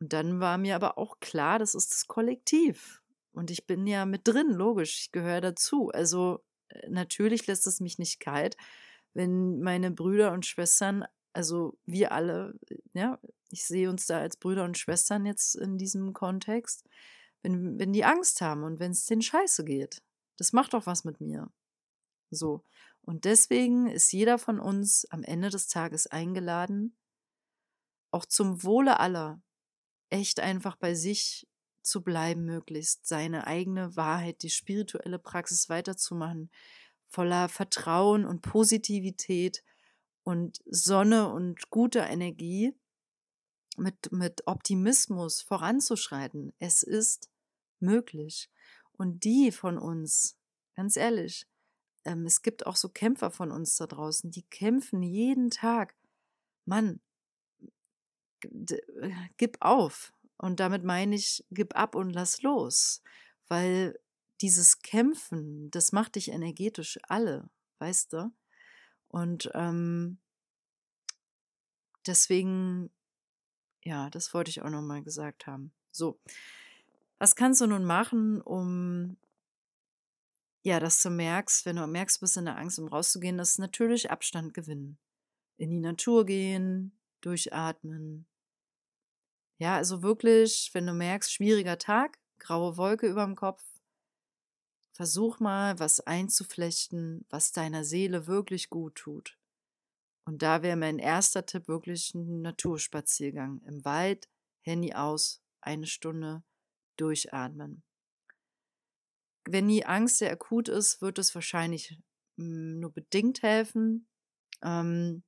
Und 0.00 0.12
dann 0.12 0.40
war 0.40 0.58
mir 0.58 0.74
aber 0.74 0.98
auch 0.98 1.20
klar, 1.20 1.58
das 1.58 1.74
ist 1.74 1.92
das 1.92 2.08
Kollektiv. 2.08 3.02
Und 3.32 3.50
ich 3.50 3.66
bin 3.66 3.86
ja 3.86 4.04
mit 4.04 4.22
drin, 4.26 4.50
logisch, 4.50 4.98
ich 5.00 5.12
gehöre 5.12 5.40
dazu. 5.40 5.90
Also 5.90 6.44
äh, 6.68 6.88
natürlich 6.88 7.46
lässt 7.46 7.66
es 7.66 7.80
mich 7.80 7.98
nicht 7.98 8.20
kalt, 8.20 8.56
wenn 9.14 9.60
meine 9.60 9.90
Brüder 9.90 10.32
und 10.32 10.44
Schwestern 10.44 11.04
also 11.32 11.78
wir 11.86 12.12
alle, 12.12 12.54
ja, 12.94 13.18
ich 13.50 13.66
sehe 13.66 13.90
uns 13.90 14.06
da 14.06 14.18
als 14.18 14.36
Brüder 14.36 14.64
und 14.64 14.78
Schwestern 14.78 15.26
jetzt 15.26 15.54
in 15.54 15.78
diesem 15.78 16.12
Kontext, 16.12 16.84
wenn, 17.42 17.78
wenn 17.78 17.92
die 17.92 18.04
Angst 18.04 18.40
haben 18.40 18.64
und 18.64 18.80
wenn 18.80 18.92
es 18.92 19.06
denen 19.06 19.22
scheiße 19.22 19.64
geht. 19.64 20.02
Das 20.36 20.52
macht 20.52 20.74
doch 20.74 20.86
was 20.86 21.04
mit 21.04 21.20
mir. 21.20 21.50
So. 22.30 22.64
Und 23.02 23.24
deswegen 23.24 23.88
ist 23.88 24.12
jeder 24.12 24.38
von 24.38 24.60
uns 24.60 25.06
am 25.10 25.22
Ende 25.24 25.50
des 25.50 25.68
Tages 25.68 26.06
eingeladen, 26.06 26.96
auch 28.10 28.24
zum 28.24 28.62
Wohle 28.62 29.00
aller, 29.00 29.42
echt 30.08 30.40
einfach 30.40 30.76
bei 30.76 30.94
sich 30.94 31.48
zu 31.82 32.02
bleiben, 32.02 32.44
möglichst 32.44 33.06
seine 33.06 33.46
eigene 33.46 33.96
Wahrheit, 33.96 34.42
die 34.42 34.50
spirituelle 34.50 35.18
Praxis 35.18 35.68
weiterzumachen, 35.68 36.50
voller 37.08 37.48
Vertrauen 37.48 38.24
und 38.24 38.42
Positivität 38.42 39.64
und 40.24 40.60
Sonne 40.66 41.32
und 41.32 41.70
guter 41.70 42.08
Energie 42.08 42.74
mit, 43.76 44.12
mit 44.12 44.46
Optimismus 44.46 45.40
voranzuschreiten. 45.40 46.52
Es 46.58 46.82
ist 46.82 47.30
möglich. 47.80 48.50
Und 48.92 49.24
die 49.24 49.50
von 49.50 49.78
uns, 49.78 50.36
ganz 50.74 50.96
ehrlich, 50.96 51.46
ähm, 52.04 52.26
es 52.26 52.42
gibt 52.42 52.66
auch 52.66 52.76
so 52.76 52.88
Kämpfer 52.88 53.30
von 53.30 53.50
uns 53.50 53.76
da 53.76 53.86
draußen, 53.86 54.30
die 54.30 54.42
kämpfen 54.42 55.02
jeden 55.02 55.50
Tag. 55.50 55.94
Mann, 56.64 57.00
gib 59.36 59.58
auf. 59.60 60.12
Und 60.36 60.60
damit 60.60 60.84
meine 60.84 61.14
ich, 61.14 61.44
gib 61.50 61.76
ab 61.76 61.94
und 61.94 62.10
lass 62.10 62.42
los. 62.42 63.02
Weil 63.48 63.98
dieses 64.40 64.80
Kämpfen, 64.82 65.70
das 65.70 65.92
macht 65.92 66.16
dich 66.16 66.28
energetisch 66.28 66.98
alle, 67.08 67.48
weißt 67.78 68.12
du? 68.12 68.32
Und 69.12 69.50
ähm, 69.54 70.18
deswegen, 72.06 72.90
ja, 73.84 74.10
das 74.10 74.34
wollte 74.34 74.50
ich 74.50 74.62
auch 74.62 74.70
nochmal 74.70 75.02
gesagt 75.02 75.46
haben. 75.46 75.72
So, 75.92 76.18
was 77.18 77.36
kannst 77.36 77.60
du 77.60 77.66
nun 77.66 77.84
machen, 77.84 78.40
um 78.40 79.16
ja, 80.64 80.78
dass 80.78 81.02
du 81.02 81.10
merkst, 81.10 81.66
wenn 81.66 81.76
du 81.76 81.86
merkst, 81.86 82.16
du 82.16 82.20
bist 82.20 82.36
in 82.36 82.44
der 82.44 82.56
Angst, 82.56 82.78
um 82.78 82.88
rauszugehen, 82.88 83.38
ist 83.38 83.58
natürlich 83.58 84.10
Abstand 84.10 84.54
gewinnen. 84.54 84.96
In 85.56 85.70
die 85.70 85.80
Natur 85.80 86.24
gehen, 86.24 86.92
durchatmen. 87.20 88.26
Ja, 89.58 89.76
also 89.76 90.02
wirklich, 90.02 90.70
wenn 90.72 90.86
du 90.86 90.92
merkst, 90.92 91.32
schwieriger 91.32 91.78
Tag, 91.78 92.18
graue 92.38 92.76
Wolke 92.76 93.08
über 93.08 93.24
dem 93.24 93.36
Kopf, 93.36 93.62
Versuch 94.92 95.40
mal, 95.40 95.78
was 95.78 96.00
einzuflechten, 96.00 97.24
was 97.30 97.52
deiner 97.52 97.84
Seele 97.84 98.26
wirklich 98.26 98.68
gut 98.68 98.94
tut. 98.96 99.38
Und 100.24 100.42
da 100.42 100.62
wäre 100.62 100.76
mein 100.76 100.98
erster 100.98 101.46
Tipp 101.46 101.66
wirklich 101.66 102.14
ein 102.14 102.42
Naturspaziergang. 102.42 103.60
Im 103.66 103.84
Wald, 103.84 104.28
Handy 104.60 104.92
aus, 104.92 105.42
eine 105.60 105.86
Stunde 105.86 106.44
durchatmen. 106.96 107.82
Wenn 109.44 109.68
die 109.68 109.86
Angst 109.86 110.18
sehr 110.18 110.30
akut 110.30 110.68
ist, 110.68 111.00
wird 111.02 111.18
es 111.18 111.34
wahrscheinlich 111.34 111.98
hm, 112.36 112.78
nur 112.78 112.92
bedingt 112.92 113.42
helfen. 113.42 114.06
Ähm, 114.62 115.24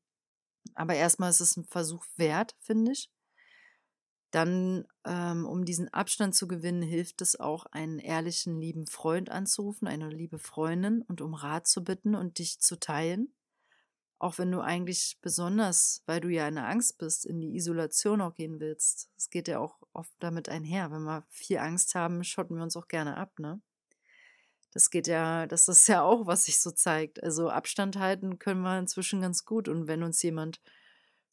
aber 0.75 0.95
erstmal 0.95 1.31
ist 1.31 1.41
es 1.41 1.57
ein 1.57 1.65
Versuch 1.65 2.05
wert, 2.17 2.55
finde 2.61 2.93
ich. 2.93 3.11
Dann, 4.35 4.85
ähm, 5.05 5.47
um 5.47 5.65
diesen 5.65 5.95
Abstand 5.95 6.35
zu 6.35 6.49
gewinnen, 6.49 6.83
hilft 6.83 7.23
es 7.23 7.39
auch, 7.39 7.67
einen 7.67 8.01
ehrlichen, 8.01 8.61
lieben 8.61 8.89
Freund 8.89 9.31
anzurufen, 9.31 9.87
eine 9.87 10.09
liebe 10.09 10.41
Freundin 10.41 11.03
und 11.03 11.21
um 11.21 11.35
Rat 11.35 11.69
zu 11.69 11.85
bitten 11.85 12.17
und 12.17 12.41
dich 12.41 12.59
zu 12.59 12.81
teilen. 12.81 13.33
Auch 14.19 14.39
wenn 14.39 14.51
du 14.51 14.61
eigentlich 14.61 15.19
besonders, 15.21 16.03
weil 16.07 16.21
du 16.21 16.31
ja 16.31 16.49
in 16.49 16.57
der 16.57 16.67
Angst 16.67 16.99
bist, 16.99 17.27
in 17.27 17.41
die 17.41 17.55
Isolation 17.55 18.21
auch 18.21 18.35
gehen 18.35 18.59
willst. 18.59 19.09
Es 19.17 19.31
geht 19.31 19.47
ja 19.47 19.61
auch 19.61 19.79
oft 19.93 20.13
damit 20.19 20.49
einher. 20.49 20.91
Wenn 20.91 21.05
wir 21.05 21.25
viel 21.29 21.59
Angst 21.59 21.95
haben, 21.95 22.25
schotten 22.25 22.57
wir 22.57 22.65
uns 22.65 22.77
auch 22.77 22.89
gerne 22.89 23.17
ab, 23.17 23.39
ne? 23.39 23.61
Das 24.73 24.91
geht 24.91 25.07
ja, 25.07 25.47
das 25.47 25.69
ist 25.69 25.87
ja 25.87 26.03
auch, 26.03 26.27
was 26.27 26.47
sich 26.47 26.59
so 26.59 26.73
zeigt. 26.73 27.23
Also 27.23 27.51
Abstand 27.51 27.97
halten 27.99 28.41
können 28.41 28.63
wir 28.63 28.77
inzwischen 28.81 29.21
ganz 29.21 29.45
gut. 29.45 29.69
Und 29.69 29.87
wenn 29.87 30.03
uns 30.03 30.21
jemand 30.23 30.61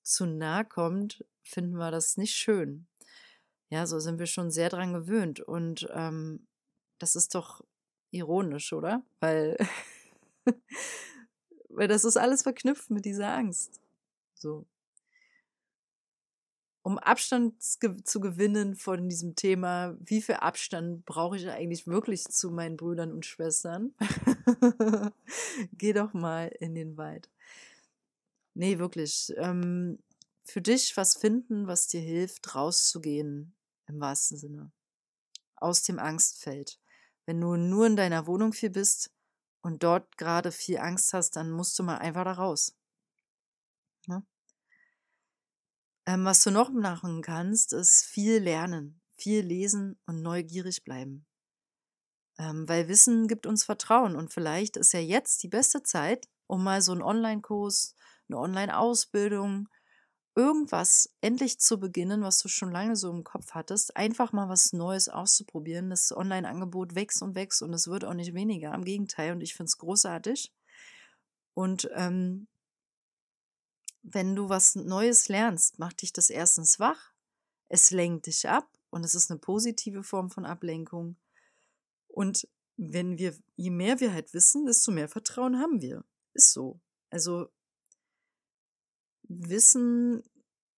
zu 0.03 0.27
nahe 0.27 0.65
kommt, 0.65 1.25
finden 1.41 1.77
wir 1.77 1.89
das 1.89 2.17
nicht 2.17 2.35
schön. 2.35 2.85
Ja, 3.71 3.87
so 3.87 3.99
sind 3.99 4.19
wir 4.19 4.25
schon 4.25 4.51
sehr 4.51 4.67
dran 4.67 4.91
gewöhnt. 4.91 5.39
Und 5.39 5.87
ähm, 5.93 6.45
das 6.99 7.15
ist 7.15 7.33
doch 7.35 7.63
ironisch, 8.11 8.73
oder? 8.73 9.01
Weil, 9.21 9.57
weil 11.69 11.87
das 11.87 12.03
ist 12.03 12.17
alles 12.17 12.43
verknüpft 12.43 12.89
mit 12.89 13.05
dieser 13.05 13.33
Angst. 13.33 13.79
So. 14.35 14.65
Um 16.83 16.97
Abstand 16.97 17.63
zu 17.63 18.19
gewinnen 18.19 18.75
von 18.75 19.07
diesem 19.07 19.35
Thema, 19.35 19.95
wie 20.01 20.21
viel 20.21 20.35
Abstand 20.35 21.05
brauche 21.05 21.37
ich 21.37 21.47
eigentlich 21.47 21.87
wirklich 21.87 22.25
zu 22.25 22.51
meinen 22.51 22.75
Brüdern 22.75 23.13
und 23.13 23.25
Schwestern? 23.25 23.93
Geh 25.77 25.93
doch 25.93 26.11
mal 26.13 26.47
in 26.59 26.75
den 26.75 26.97
Wald. 26.97 27.29
Nee, 28.53 28.79
wirklich. 28.79 29.31
Ähm, 29.37 29.99
für 30.43 30.61
dich 30.61 30.97
was 30.97 31.15
finden, 31.15 31.67
was 31.67 31.87
dir 31.87 32.01
hilft, 32.01 32.53
rauszugehen, 32.53 33.53
im 33.91 33.99
wahrsten 33.99 34.37
Sinne. 34.37 34.71
Aus 35.55 35.83
dem 35.83 35.99
Angstfeld. 35.99 36.79
Wenn 37.25 37.39
du 37.39 37.55
nur 37.55 37.85
in 37.85 37.95
deiner 37.95 38.25
Wohnung 38.25 38.53
viel 38.53 38.71
bist 38.71 39.11
und 39.61 39.83
dort 39.83 40.17
gerade 40.17 40.51
viel 40.51 40.79
Angst 40.79 41.13
hast, 41.13 41.35
dann 41.35 41.51
musst 41.51 41.77
du 41.77 41.83
mal 41.83 41.97
einfach 41.97 42.23
da 42.23 42.33
raus. 42.33 42.75
Ne? 44.07 44.25
Ähm, 46.07 46.25
was 46.25 46.43
du 46.43 46.51
noch 46.51 46.71
machen 46.71 47.21
kannst, 47.21 47.73
ist 47.73 48.03
viel 48.03 48.39
lernen, 48.39 49.01
viel 49.15 49.45
lesen 49.45 49.99
und 50.07 50.21
neugierig 50.21 50.83
bleiben. 50.83 51.27
Ähm, 52.39 52.67
weil 52.67 52.87
Wissen 52.87 53.27
gibt 53.27 53.45
uns 53.45 53.63
Vertrauen 53.63 54.15
und 54.15 54.33
vielleicht 54.33 54.77
ist 54.77 54.93
ja 54.93 54.99
jetzt 54.99 55.43
die 55.43 55.47
beste 55.47 55.83
Zeit, 55.83 56.27
um 56.47 56.63
mal 56.63 56.81
so 56.81 56.91
einen 56.91 57.03
Online-Kurs, 57.03 57.95
eine 58.27 58.39
Online-Ausbildung, 58.39 59.69
irgendwas 60.35 61.13
endlich 61.21 61.59
zu 61.59 61.79
beginnen, 61.79 62.21
was 62.21 62.39
du 62.39 62.47
schon 62.47 62.71
lange 62.71 62.95
so 62.95 63.09
im 63.11 63.23
Kopf 63.23 63.51
hattest, 63.51 63.97
einfach 63.97 64.31
mal 64.31 64.49
was 64.49 64.73
Neues 64.73 65.09
auszuprobieren. 65.09 65.89
Das 65.89 66.15
Online-Angebot 66.15 66.95
wächst 66.95 67.21
und 67.21 67.35
wächst 67.35 67.61
und 67.61 67.73
es 67.73 67.87
wird 67.87 68.05
auch 68.05 68.13
nicht 68.13 68.33
weniger. 68.33 68.73
Im 68.73 68.85
Gegenteil, 68.85 69.33
und 69.33 69.41
ich 69.41 69.55
finde 69.55 69.67
es 69.67 69.77
großartig. 69.77 70.53
Und 71.53 71.89
ähm, 71.95 72.47
wenn 74.03 74.35
du 74.35 74.49
was 74.49 74.75
Neues 74.75 75.27
lernst, 75.27 75.79
macht 75.79 76.01
dich 76.01 76.13
das 76.13 76.29
erstens 76.29 76.79
wach, 76.79 77.13
es 77.67 77.91
lenkt 77.91 78.25
dich 78.25 78.47
ab 78.47 78.69
und 78.89 79.03
es 79.03 79.15
ist 79.15 79.31
eine 79.31 79.39
positive 79.39 80.03
Form 80.03 80.29
von 80.29 80.45
Ablenkung. 80.45 81.17
Und 82.07 82.47
wenn 82.77 83.17
wir, 83.17 83.37
je 83.55 83.69
mehr 83.69 83.99
wir 83.99 84.13
halt 84.13 84.33
wissen, 84.33 84.65
desto 84.65 84.91
mehr 84.91 85.07
Vertrauen 85.07 85.59
haben 85.59 85.81
wir. 85.81 86.03
Ist 86.33 86.51
so. 86.51 86.79
Also 87.09 87.49
Wissen 89.39 90.23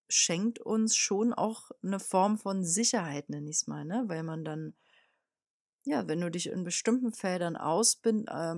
schenkt 0.10 0.60
uns 0.60 0.95
schon 0.95 1.33
auch 1.33 1.71
eine 1.82 1.99
Form 1.99 2.38
von 2.38 2.63
Sicherheit, 2.63 3.30
nenne 3.30 3.49
ich 3.49 3.58
es 3.58 3.67
mal, 3.67 3.84
ne? 3.84 4.04
Weil 4.08 4.21
man 4.23 4.45
dann, 4.45 4.75
ja, 5.86 6.08
wenn 6.08 6.21
du 6.21 6.30
dich 6.30 6.47
in 6.47 6.63
bestimmten 6.63 7.13
Feldern 7.13 7.58
ausbind, 7.58 8.27
äh, 8.30 8.56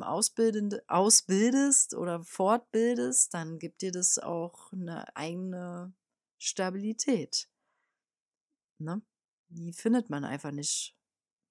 ausbildest 0.88 1.96
oder 1.96 2.22
fortbildest, 2.24 3.34
dann 3.34 3.58
gibt 3.58 3.82
dir 3.82 3.94
das 3.94 4.20
auch 4.20 4.74
eine 4.74 5.16
eigene 5.16 5.94
Stabilität. 6.38 7.50
Ne? 8.78 9.02
Die 9.48 9.72
findet 9.72 10.10
man 10.10 10.26
einfach 10.26 10.52
nicht 10.52 10.96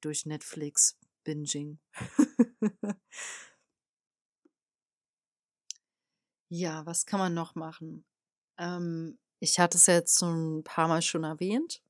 durch 0.03 0.27
Netflix-Binging. 0.27 1.79
ja, 6.51 6.85
was 6.85 7.07
kann 7.07 7.21
man 7.21 7.33
noch 7.33 7.55
machen? 7.55 8.05
Ähm, 8.59 9.19
ich 9.41 9.59
hatte 9.59 9.77
es 9.79 9.87
jetzt 9.87 10.19
so 10.19 10.27
ein 10.27 10.65
paar 10.65 10.89
Mal 10.89 11.03
schon 11.03 11.25
erwähnt. 11.25 11.83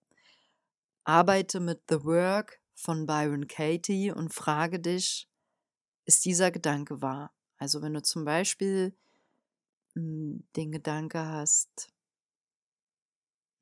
Arbeite 1.05 1.61
mit 1.61 1.83
The 1.89 2.05
Work 2.05 2.61
von 2.75 3.07
Byron 3.07 3.47
Katie 3.47 4.11
und 4.13 4.35
frage 4.35 4.81
dich, 4.81 5.29
ist 6.07 6.25
dieser 6.25 6.51
Gedanke 6.51 7.03
wahr? 7.03 7.33
Also 7.59 7.83
wenn 7.83 7.95
du 7.95 8.03
zum 8.03 8.25
Beispiel 8.25 8.95
hm, 9.95 10.45
den 10.57 10.73
Gedanke 10.73 11.27
hast, 11.27 11.89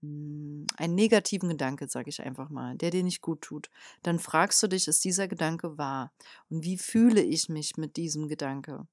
hm, 0.03 0.67
einen 0.77 0.95
negativen 0.95 1.49
Gedanke, 1.49 1.89
sage 1.89 2.11
ich 2.11 2.23
einfach 2.23 2.49
mal, 2.51 2.77
der 2.77 2.91
dir 2.91 3.03
nicht 3.05 3.21
gut 3.21 3.43
tut, 3.43 3.71
dann 4.03 4.19
fragst 4.19 4.63
du 4.63 4.67
dich, 4.69 4.89
ist 4.89 5.05
dieser 5.05 5.29
Gedanke 5.29 5.79
wahr? 5.79 6.13
Und 6.51 6.65
wie 6.65 6.79
fühle 6.79 7.23
ich 7.23 7.49
mich 7.49 7.77
mit 7.77 7.97
diesem 7.97 8.29
Gedanke? 8.29 8.87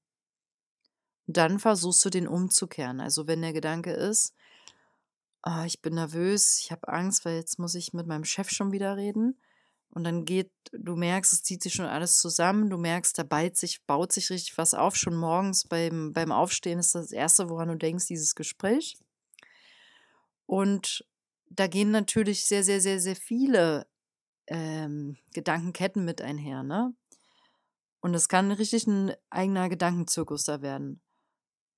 Dann 1.36 1.58
versuchst 1.58 2.04
du 2.04 2.10
den 2.10 2.28
umzukehren. 2.28 3.00
Also 3.00 3.26
wenn 3.26 3.42
der 3.42 3.52
Gedanke 3.52 3.92
ist, 3.92 4.34
oh, 5.44 5.64
ich 5.66 5.80
bin 5.80 5.94
nervös, 5.94 6.58
ich 6.58 6.70
habe 6.70 6.88
Angst, 6.88 7.24
weil 7.24 7.36
jetzt 7.36 7.58
muss 7.58 7.74
ich 7.74 7.92
mit 7.92 8.06
meinem 8.06 8.24
Chef 8.24 8.50
schon 8.50 8.72
wieder 8.72 8.96
reden. 8.96 9.40
Und 9.92 10.04
dann 10.04 10.24
geht, 10.24 10.52
du 10.72 10.94
merkst, 10.94 11.32
es 11.32 11.42
zieht 11.42 11.62
sich 11.62 11.74
schon 11.74 11.86
alles 11.86 12.20
zusammen, 12.20 12.70
du 12.70 12.78
merkst, 12.78 13.18
da 13.18 13.24
baut 13.24 13.56
sich, 13.56 13.84
baut 13.86 14.12
sich 14.12 14.30
richtig 14.30 14.56
was 14.56 14.72
auf. 14.72 14.94
Schon 14.94 15.16
morgens 15.16 15.64
beim, 15.64 16.12
beim 16.12 16.30
Aufstehen 16.30 16.78
ist 16.78 16.94
das 16.94 17.10
Erste, 17.10 17.48
woran 17.48 17.68
du 17.68 17.76
denkst, 17.76 18.06
dieses 18.06 18.36
Gespräch. 18.36 18.96
Und 20.46 21.04
da 21.48 21.66
gehen 21.66 21.90
natürlich 21.90 22.44
sehr, 22.44 22.62
sehr, 22.62 22.80
sehr, 22.80 23.00
sehr 23.00 23.16
viele 23.16 23.86
ähm, 24.46 25.16
Gedankenketten 25.34 26.04
mit 26.04 26.22
einher, 26.22 26.62
ne? 26.62 26.94
Und 28.00 28.14
es 28.14 28.28
kann 28.28 28.50
richtig 28.50 28.86
ein 28.86 29.12
eigener 29.28 29.68
Gedankenzirkus 29.68 30.44
da 30.44 30.62
werden. 30.62 31.02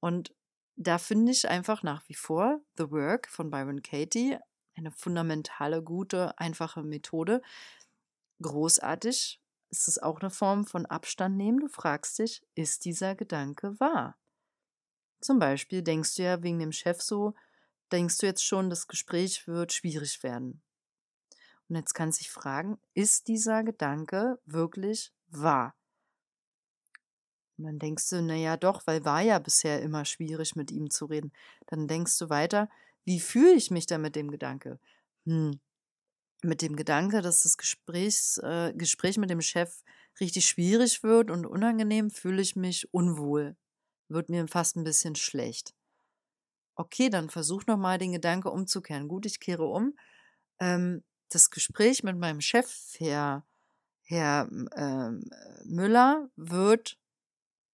Und 0.03 0.35
da 0.75 0.99
finde 0.99 1.31
ich 1.31 1.49
einfach 1.49 1.85
nach 1.85 2.03
wie 2.09 2.15
vor 2.15 2.61
The 2.77 2.91
Work 2.91 3.29
von 3.29 3.51
Byron 3.51 3.83
Katie 3.83 4.37
eine 4.75 4.91
fundamentale, 4.91 5.81
gute, 5.81 6.37
einfache 6.41 6.83
Methode. 6.83 7.41
Großartig. 8.41 9.41
Es 9.71 9.87
ist 9.87 10.03
auch 10.03 10.21
eine 10.21 10.31
Form 10.31 10.67
von 10.67 10.87
Abstand 10.87 11.37
nehmen. 11.37 11.61
Du 11.61 11.69
fragst 11.69 12.19
dich, 12.19 12.43
ist 12.57 12.85
dieser 12.85 13.15
Gedanke 13.15 13.79
wahr? 13.79 14.19
Zum 15.21 15.38
Beispiel 15.38 15.83
denkst 15.83 16.17
du 16.17 16.25
ja 16.25 16.43
wegen 16.43 16.59
dem 16.59 16.73
Chef 16.73 17.01
so, 17.01 17.35
denkst 17.93 18.19
du 18.19 18.27
jetzt 18.27 18.45
schon, 18.45 18.71
das 18.71 18.88
Gespräch 18.88 19.47
wird 19.47 19.73
schwierig 19.73 20.25
werden. 20.25 20.62
Und 21.69 21.77
jetzt 21.77 21.95
kannst 21.95 22.19
du 22.19 22.25
dich 22.25 22.33
fragen, 22.33 22.81
ist 22.95 23.29
dieser 23.29 23.62
Gedanke 23.62 24.41
wirklich 24.47 25.12
wahr? 25.29 25.77
Und 27.62 27.68
dann 27.68 27.79
denkst 27.79 28.11
du, 28.11 28.22
naja, 28.22 28.57
doch, 28.57 28.87
weil 28.87 29.05
war 29.05 29.20
ja 29.20 29.38
bisher 29.38 29.81
immer 29.83 30.05
schwierig, 30.05 30.57
mit 30.57 30.72
ihm 30.72 30.90
zu 30.90 31.07
reden. 31.07 31.33
Dann 31.66 31.87
denkst 31.87 32.18
du 32.18 32.29
weiter, 32.29 32.68
wie 33.05 33.20
fühle 33.20 33.55
ich 33.55 33.70
mich 33.70 33.87
da 33.87 33.98
mit 33.98 34.16
dem 34.16 34.31
Gedanke? 34.31 34.81
Hm. 35.27 35.61
Mit 36.42 36.61
dem 36.61 36.75
Gedanke, 36.75 37.22
dass 37.22 37.44
das 37.44 37.57
Gesprächs, 37.57 38.38
äh, 38.38 38.72
Gespräch 38.75 39.16
mit 39.16 39.31
dem 39.31 39.40
Chef 39.40 39.85
richtig 40.20 40.46
schwierig 40.46 41.05
wird 41.05 41.31
und 41.31 41.46
unangenehm, 41.46 42.11
fühle 42.11 42.42
ich 42.42 42.57
mich 42.57 42.92
unwohl. 42.92 43.57
Wird 44.09 44.29
mir 44.29 44.48
fast 44.48 44.77
ein 44.77 44.85
bisschen 44.85 45.14
schlecht. 45.14 45.72
Okay, 46.75 47.11
dann 47.11 47.31
versuch 47.31 47.66
nochmal 47.66 47.98
den 47.98 48.12
Gedanke 48.12 48.51
umzukehren. 48.51 49.07
Gut, 49.07 49.25
ich 49.25 49.38
kehre 49.38 49.66
um. 49.66 49.96
Ähm, 50.59 51.05
das 51.29 51.51
Gespräch 51.51 52.03
mit 52.03 52.18
meinem 52.18 52.40
Chef, 52.40 52.70
Herr, 52.98 53.44
Herr 54.03 54.48
ähm, 54.77 55.31
Müller, 55.64 56.29
wird 56.37 56.98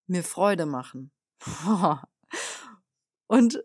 mir 0.08 0.22
Freude 0.22 0.66
machen. 0.66 1.10
Und 3.26 3.62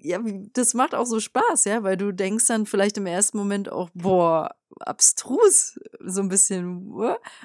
ja, 0.00 0.20
das 0.52 0.74
macht 0.74 0.94
auch 0.94 1.06
so 1.06 1.18
Spaß, 1.18 1.64
ja, 1.64 1.82
weil 1.82 1.96
du 1.96 2.12
denkst 2.12 2.46
dann 2.46 2.66
vielleicht 2.66 2.96
im 2.98 3.06
ersten 3.06 3.36
Moment 3.36 3.70
auch, 3.70 3.90
boah, 3.94 4.54
abstrus, 4.78 5.78
so 6.00 6.20
ein 6.20 6.28
bisschen, 6.28 6.92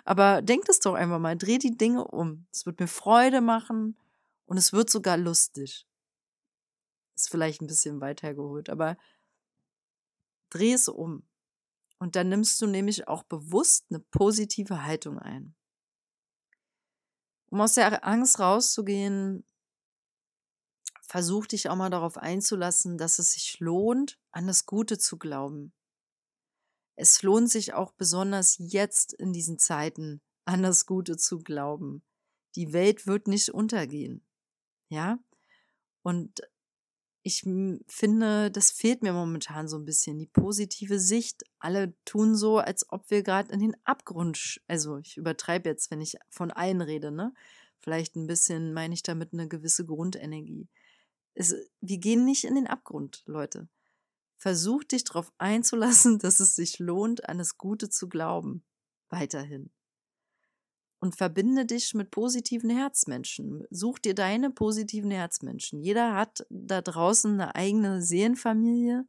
aber 0.06 0.44
denk 0.44 0.66
das 0.66 0.80
doch 0.80 0.94
einfach 0.94 1.18
mal, 1.20 1.36
dreh 1.36 1.58
die 1.58 1.76
Dinge 1.76 2.06
um. 2.06 2.46
Es 2.52 2.66
wird 2.68 2.80
mir 2.80 2.88
Freude 2.88 3.42
machen 3.42 3.98
und 4.46 4.58
es 4.58 4.72
wird 4.72 4.90
sogar 4.92 5.18
lustig. 5.18 5.88
Ist 7.16 7.30
vielleicht 7.30 7.62
ein 7.62 7.68
bisschen 7.68 8.02
weit 8.02 8.22
hergeholt, 8.22 8.70
aber 8.70 8.98
dreh 10.52 10.74
es 10.74 10.88
um. 10.88 11.24
Und 11.98 12.16
dann 12.16 12.30
nimmst 12.30 12.62
du 12.62 12.68
nämlich 12.68 13.08
auch 13.08 13.24
bewusst 13.24 13.86
eine 13.90 14.00
positive 14.00 14.84
Haltung 14.84 15.18
ein. 15.18 15.56
Um 17.54 17.62
aus 17.62 17.76
der 17.76 18.04
Angst 18.04 18.40
rauszugehen, 18.40 19.46
versuch 21.04 21.46
dich 21.46 21.70
auch 21.70 21.76
mal 21.76 21.92
darauf 21.92 22.18
einzulassen, 22.18 22.98
dass 22.98 23.20
es 23.20 23.34
sich 23.34 23.60
lohnt, 23.60 24.20
an 24.32 24.48
das 24.48 24.66
Gute 24.66 24.98
zu 24.98 25.20
glauben. 25.20 25.72
Es 26.96 27.22
lohnt 27.22 27.52
sich 27.52 27.76
auch 27.76 27.92
besonders 27.92 28.56
jetzt 28.58 29.14
in 29.14 29.34
diesen 29.34 29.60
Zeiten 29.60 30.20
an 30.46 30.64
das 30.64 30.88
Gute 30.88 31.16
zu 31.16 31.44
glauben. 31.44 32.04
Die 32.56 32.74
Welt 32.74 33.06
wird 33.06 33.28
nicht 33.28 33.50
untergehen. 33.50 34.26
Ja? 34.90 35.20
Und 36.02 36.42
ich 37.24 37.44
finde, 37.88 38.52
das 38.52 38.72
fehlt 38.72 39.02
mir 39.02 39.14
momentan 39.14 39.70
so 39.70 39.78
ein 39.78 39.86
bisschen, 39.86 40.20
die 40.20 40.28
positive 40.28 41.00
Sicht. 41.00 41.44
Alle 41.58 41.94
tun 42.04 42.36
so, 42.36 42.58
als 42.58 42.90
ob 42.92 43.10
wir 43.10 43.24
gerade 43.24 43.52
in 43.54 43.62
den 43.62 43.76
Abgrund, 43.86 44.62
also 44.68 44.98
ich 44.98 45.16
übertreibe 45.16 45.70
jetzt, 45.70 45.90
wenn 45.90 46.02
ich 46.02 46.18
von 46.30 46.52
allen 46.52 46.82
rede, 46.82 47.12
ne? 47.12 47.34
Vielleicht 47.80 48.16
ein 48.16 48.28
bisschen 48.28 48.74
meine 48.74 48.94
ich 48.94 49.04
damit 49.04 49.34
eine 49.34 49.48
gewisse 49.48 49.86
Grundenergie. 49.86 50.68
Es, 51.34 51.56
wir 51.82 51.98
gehen 51.98 52.26
nicht 52.26 52.44
in 52.44 52.56
den 52.56 52.68
Abgrund, 52.68 53.24
Leute. 53.26 53.68
Versuch 54.38 54.84
dich 54.84 55.06
darauf 55.06 55.32
einzulassen, 55.38 56.20
dass 56.20 56.42
es 56.42 56.56
sich 56.56 56.80
lohnt, 56.80 57.28
an 57.30 57.38
das 57.38 57.58
Gute 57.58 57.90
zu 57.90 58.10
glauben. 58.10 58.64
Weiterhin 59.10 59.72
und 61.04 61.18
verbinde 61.18 61.66
dich 61.66 61.94
mit 61.94 62.12
positiven 62.12 62.70
Herzmenschen. 62.70 63.66
Such 63.70 64.00
dir 64.00 64.16
deine 64.16 64.52
positiven 64.52 65.12
Herzmenschen. 65.12 65.82
Jeder 65.82 66.16
hat 66.16 66.46
da 66.50 66.82
draußen 66.82 67.34
eine 67.34 67.56
eigene 67.56 68.02
Seelenfamilie. 68.02 69.06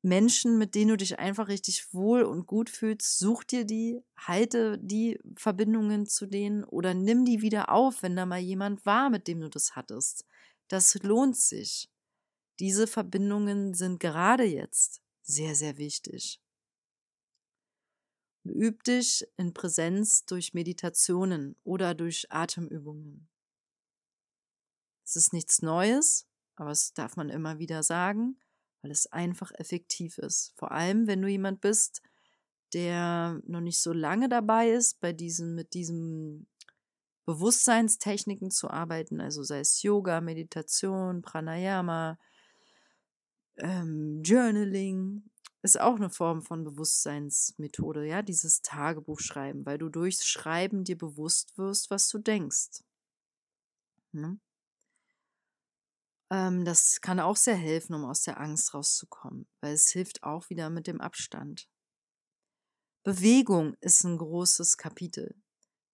Menschen, 0.00 0.56
mit 0.56 0.74
denen 0.74 0.88
du 0.88 0.96
dich 0.96 1.18
einfach 1.18 1.48
richtig 1.48 1.92
wohl 1.92 2.22
und 2.22 2.46
gut 2.46 2.70
fühlst, 2.70 3.18
such 3.18 3.44
dir 3.44 3.66
die, 3.66 4.00
halte 4.16 4.78
die 4.78 5.20
Verbindungen 5.36 6.06
zu 6.06 6.24
denen 6.24 6.64
oder 6.64 6.94
nimm 6.94 7.26
die 7.26 7.42
wieder 7.42 7.70
auf, 7.70 8.02
wenn 8.02 8.16
da 8.16 8.24
mal 8.24 8.40
jemand 8.40 8.86
war, 8.86 9.10
mit 9.10 9.28
dem 9.28 9.40
du 9.40 9.50
das 9.50 9.76
hattest. 9.76 10.24
Das 10.68 10.94
lohnt 11.02 11.36
sich. 11.36 11.90
Diese 12.60 12.86
Verbindungen 12.86 13.74
sind 13.74 14.00
gerade 14.00 14.44
jetzt 14.44 15.02
sehr, 15.20 15.54
sehr 15.54 15.76
wichtig. 15.76 16.41
Üb 18.44 18.82
dich 18.84 19.24
in 19.36 19.54
Präsenz 19.54 20.24
durch 20.24 20.52
Meditationen 20.52 21.56
oder 21.62 21.94
durch 21.94 22.26
Atemübungen. 22.30 23.28
Es 25.04 25.16
ist 25.16 25.32
nichts 25.32 25.62
Neues, 25.62 26.26
aber 26.56 26.70
es 26.70 26.92
darf 26.94 27.16
man 27.16 27.28
immer 27.28 27.58
wieder 27.58 27.82
sagen, 27.82 28.38
weil 28.82 28.90
es 28.90 29.06
einfach 29.06 29.52
effektiv 29.54 30.18
ist. 30.18 30.52
Vor 30.56 30.72
allem, 30.72 31.06
wenn 31.06 31.22
du 31.22 31.28
jemand 31.28 31.60
bist, 31.60 32.02
der 32.72 33.40
noch 33.46 33.60
nicht 33.60 33.80
so 33.80 33.92
lange 33.92 34.28
dabei 34.28 34.70
ist, 34.70 35.00
bei 35.00 35.12
diesem, 35.12 35.54
mit 35.54 35.74
diesen 35.74 36.48
Bewusstseinstechniken 37.26 38.50
zu 38.50 38.70
arbeiten, 38.70 39.20
also 39.20 39.42
sei 39.42 39.60
es 39.60 39.82
Yoga, 39.82 40.20
Meditation, 40.20 41.22
Pranayama, 41.22 42.18
ähm, 43.58 44.22
Journaling 44.24 45.30
ist 45.62 45.80
auch 45.80 45.96
eine 45.96 46.10
Form 46.10 46.42
von 46.42 46.64
Bewusstseinsmethode, 46.64 48.06
ja, 48.06 48.22
dieses 48.22 48.62
Tagebuch 48.62 49.20
schreiben, 49.20 49.64
weil 49.64 49.78
du 49.78 49.88
durchs 49.88 50.26
Schreiben 50.26 50.84
dir 50.84 50.98
bewusst 50.98 51.56
wirst, 51.56 51.90
was 51.90 52.08
du 52.08 52.18
denkst. 52.18 52.82
Hm? 54.12 54.40
Ähm, 56.30 56.64
das 56.64 57.00
kann 57.00 57.20
auch 57.20 57.36
sehr 57.36 57.56
helfen, 57.56 57.94
um 57.94 58.04
aus 58.04 58.22
der 58.22 58.40
Angst 58.40 58.74
rauszukommen, 58.74 59.46
weil 59.60 59.74
es 59.74 59.90
hilft 59.90 60.22
auch 60.22 60.48
wieder 60.50 60.70
mit 60.70 60.86
dem 60.86 61.00
Abstand. 61.00 61.68
Bewegung 63.04 63.74
ist 63.80 64.04
ein 64.04 64.16
großes 64.16 64.78
Kapitel. 64.78 65.34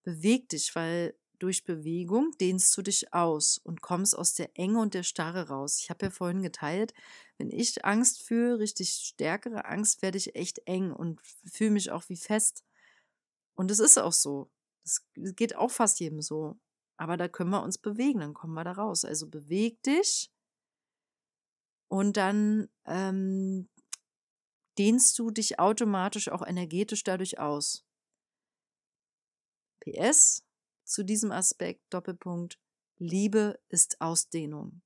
Beweg 0.03 0.47
dich, 0.49 0.73
weil 0.75 1.18
durch 1.39 1.63
Bewegung 1.63 2.31
dehnst 2.39 2.75
du 2.77 2.81
dich 2.81 3.13
aus 3.13 3.57
und 3.57 3.81
kommst 3.81 4.17
aus 4.17 4.33
der 4.33 4.57
Enge 4.57 4.79
und 4.79 4.93
der 4.93 5.03
Starre 5.03 5.47
raus. 5.49 5.79
Ich 5.81 5.89
habe 5.89 6.05
ja 6.07 6.09
vorhin 6.11 6.41
geteilt, 6.41 6.93
wenn 7.37 7.49
ich 7.49 7.83
Angst 7.85 8.21
fühle, 8.21 8.59
richtig 8.59 8.91
stärkere 8.91 9.65
Angst, 9.65 10.01
werde 10.01 10.17
ich 10.17 10.35
echt 10.35 10.61
eng 10.65 10.91
und 10.91 11.21
fühle 11.45 11.71
mich 11.71 11.91
auch 11.91 12.07
wie 12.09 12.17
fest. 12.17 12.63
Und 13.55 13.71
es 13.71 13.79
ist 13.79 13.97
auch 13.97 14.13
so. 14.13 14.51
Das 14.83 15.05
geht 15.15 15.55
auch 15.55 15.71
fast 15.71 15.99
jedem 15.99 16.21
so. 16.21 16.57
Aber 16.97 17.17
da 17.17 17.27
können 17.27 17.51
wir 17.51 17.63
uns 17.63 17.77
bewegen, 17.77 18.19
dann 18.19 18.33
kommen 18.33 18.53
wir 18.53 18.63
da 18.63 18.73
raus. 18.73 19.05
Also 19.05 19.27
beweg 19.27 19.81
dich 19.83 20.31
und 21.89 22.17
dann 22.17 22.69
ähm, 22.85 23.67
dehnst 24.77 25.17
du 25.19 25.31
dich 25.31 25.59
automatisch 25.59 26.29
auch 26.29 26.45
energetisch 26.45 27.03
dadurch 27.03 27.39
aus. 27.39 27.83
PS, 29.81 30.45
zu 30.89 31.03
diesem 31.03 31.31
Aspekt, 31.31 31.81
Doppelpunkt, 31.93 32.59
Liebe 32.97 33.59
ist 33.69 34.01
Ausdehnung. 34.01 34.81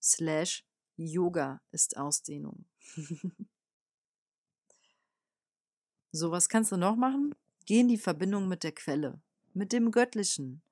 Slash 0.00 0.64
Yoga 0.96 1.60
ist 1.72 1.96
Ausdehnung. 1.96 2.64
so, 6.12 6.30
was 6.30 6.48
kannst 6.48 6.70
du 6.70 6.76
noch 6.76 6.94
machen? 6.94 7.34
Geh 7.64 7.80
in 7.80 7.88
die 7.88 7.98
Verbindung 7.98 8.46
mit 8.46 8.62
der 8.62 8.70
Quelle, 8.70 9.20
mit 9.54 9.72
dem 9.72 9.90
Göttlichen. 9.90 10.62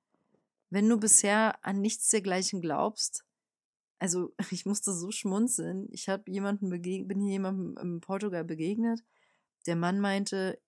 Wenn 0.70 0.88
du 0.88 0.96
bisher 0.96 1.58
an 1.64 1.80
nichts 1.80 2.08
dergleichen 2.08 2.60
glaubst, 2.60 3.24
also 3.98 4.32
ich 4.52 4.64
musste 4.64 4.92
so 4.92 5.10
schmunzeln. 5.10 5.88
Ich 5.90 6.08
habe 6.08 6.30
jemanden 6.30 6.70
bin 6.70 7.20
hier 7.20 7.32
jemandem 7.32 7.76
in 7.82 8.00
Portugal 8.00 8.44
begegnet. 8.44 9.02
Der 9.66 9.74
Mann 9.74 9.98
meinte, 9.98 10.60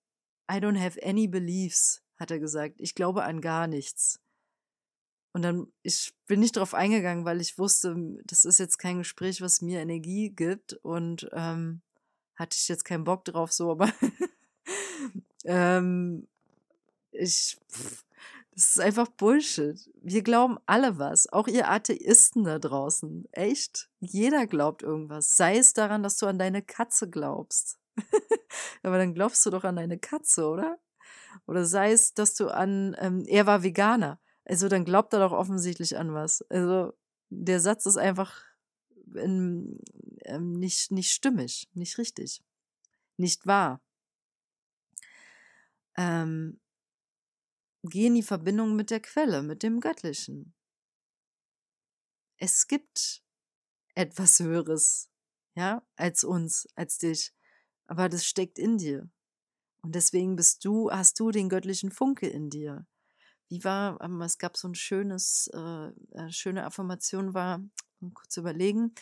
I 0.51 0.55
don't 0.55 0.79
have 0.79 1.01
any 1.01 1.29
beliefs 1.29 2.03
hat 2.17 2.31
er 2.31 2.39
gesagt. 2.39 2.75
Ich 2.79 2.95
glaube 2.95 3.23
an 3.23 3.41
gar 3.41 3.67
nichts. 3.67 4.19
Und 5.33 5.43
dann 5.43 5.71
ich 5.83 6.13
bin 6.25 6.39
nicht 6.39 6.55
drauf 6.55 6.73
eingegangen, 6.73 7.25
weil 7.25 7.41
ich 7.41 7.57
wusste, 7.57 7.95
das 8.25 8.45
ist 8.45 8.57
jetzt 8.57 8.77
kein 8.79 8.97
Gespräch, 8.99 9.41
was 9.41 9.61
mir 9.61 9.79
Energie 9.79 10.29
gibt 10.31 10.73
und 10.73 11.29
ähm, 11.33 11.81
hatte 12.35 12.57
ich 12.57 12.67
jetzt 12.67 12.85
keinen 12.85 13.03
Bock 13.03 13.25
drauf, 13.25 13.51
so, 13.51 13.71
aber 13.71 13.91
ähm, 15.45 16.27
ich, 17.11 17.57
pff, 17.71 18.03
das 18.57 18.71
ist 18.71 18.79
einfach 18.79 19.07
Bullshit. 19.09 19.87
Wir 20.01 20.23
glauben 20.23 20.57
alle 20.65 20.97
was, 20.97 21.31
auch 21.31 21.47
ihr 21.47 21.69
Atheisten 21.69 22.43
da 22.43 22.57
draußen. 22.57 23.27
Echt? 23.31 23.87
Jeder 23.99 24.47
glaubt 24.47 24.81
irgendwas. 24.81 25.35
Sei 25.35 25.59
es 25.59 25.73
daran, 25.73 26.01
dass 26.01 26.17
du 26.17 26.25
an 26.25 26.39
deine 26.39 26.63
Katze 26.63 27.07
glaubst. 27.07 27.77
aber 28.81 28.97
dann 28.97 29.13
glaubst 29.13 29.45
du 29.45 29.51
doch 29.51 29.63
an 29.63 29.75
deine 29.75 29.99
Katze, 29.99 30.47
oder? 30.47 30.79
Oder 31.47 31.65
sei 31.65 31.91
es, 31.93 32.13
dass 32.13 32.35
du 32.35 32.49
an, 32.49 32.95
ähm, 32.99 33.23
er 33.25 33.45
war 33.45 33.63
Veganer. 33.63 34.19
Also 34.45 34.67
dann 34.67 34.85
glaubt 34.85 35.13
er 35.13 35.19
doch 35.19 35.31
offensichtlich 35.31 35.97
an 35.97 36.13
was. 36.13 36.41
Also 36.49 36.93
der 37.29 37.59
Satz 37.59 37.85
ist 37.85 37.97
einfach 37.97 38.43
in, 39.15 39.79
ähm, 40.25 40.53
nicht, 40.53 40.91
nicht 40.91 41.11
stimmig, 41.11 41.69
nicht 41.73 41.97
richtig, 41.97 42.43
nicht 43.17 43.47
wahr. 43.47 43.81
Ähm, 45.97 46.59
geh 47.83 48.07
in 48.07 48.15
die 48.15 48.23
Verbindung 48.23 48.75
mit 48.75 48.91
der 48.91 48.99
Quelle, 48.99 49.41
mit 49.41 49.63
dem 49.63 49.79
Göttlichen. 49.79 50.53
Es 52.37 52.67
gibt 52.67 53.23
etwas 53.95 54.39
Höheres, 54.39 55.09
ja, 55.55 55.85
als 55.95 56.23
uns, 56.23 56.67
als 56.75 56.99
dich. 56.99 57.33
Aber 57.87 58.09
das 58.09 58.25
steckt 58.25 58.59
in 58.59 58.77
dir. 58.77 59.09
Und 59.87 59.95
deswegen 59.95 60.35
bist 60.35 60.65
du, 60.65 60.91
hast 60.91 61.17
du 61.17 61.31
den 61.31 61.47
göttlichen 61.47 61.91
Funke 61.91 62.27
in 62.27 62.49
dir. 62.49 62.85
Wie 63.47 63.63
war, 63.63 64.01
ähm, 64.01 64.21
es 64.21 64.37
gab 64.37 64.57
so 64.57 64.67
ein 64.67 64.75
schönes, 64.75 65.47
äh, 65.53 66.29
schöne 66.29 66.65
Affirmation 66.65 67.33
war, 67.33 67.61
kurz 68.13 68.35
überlegen, 68.35 68.93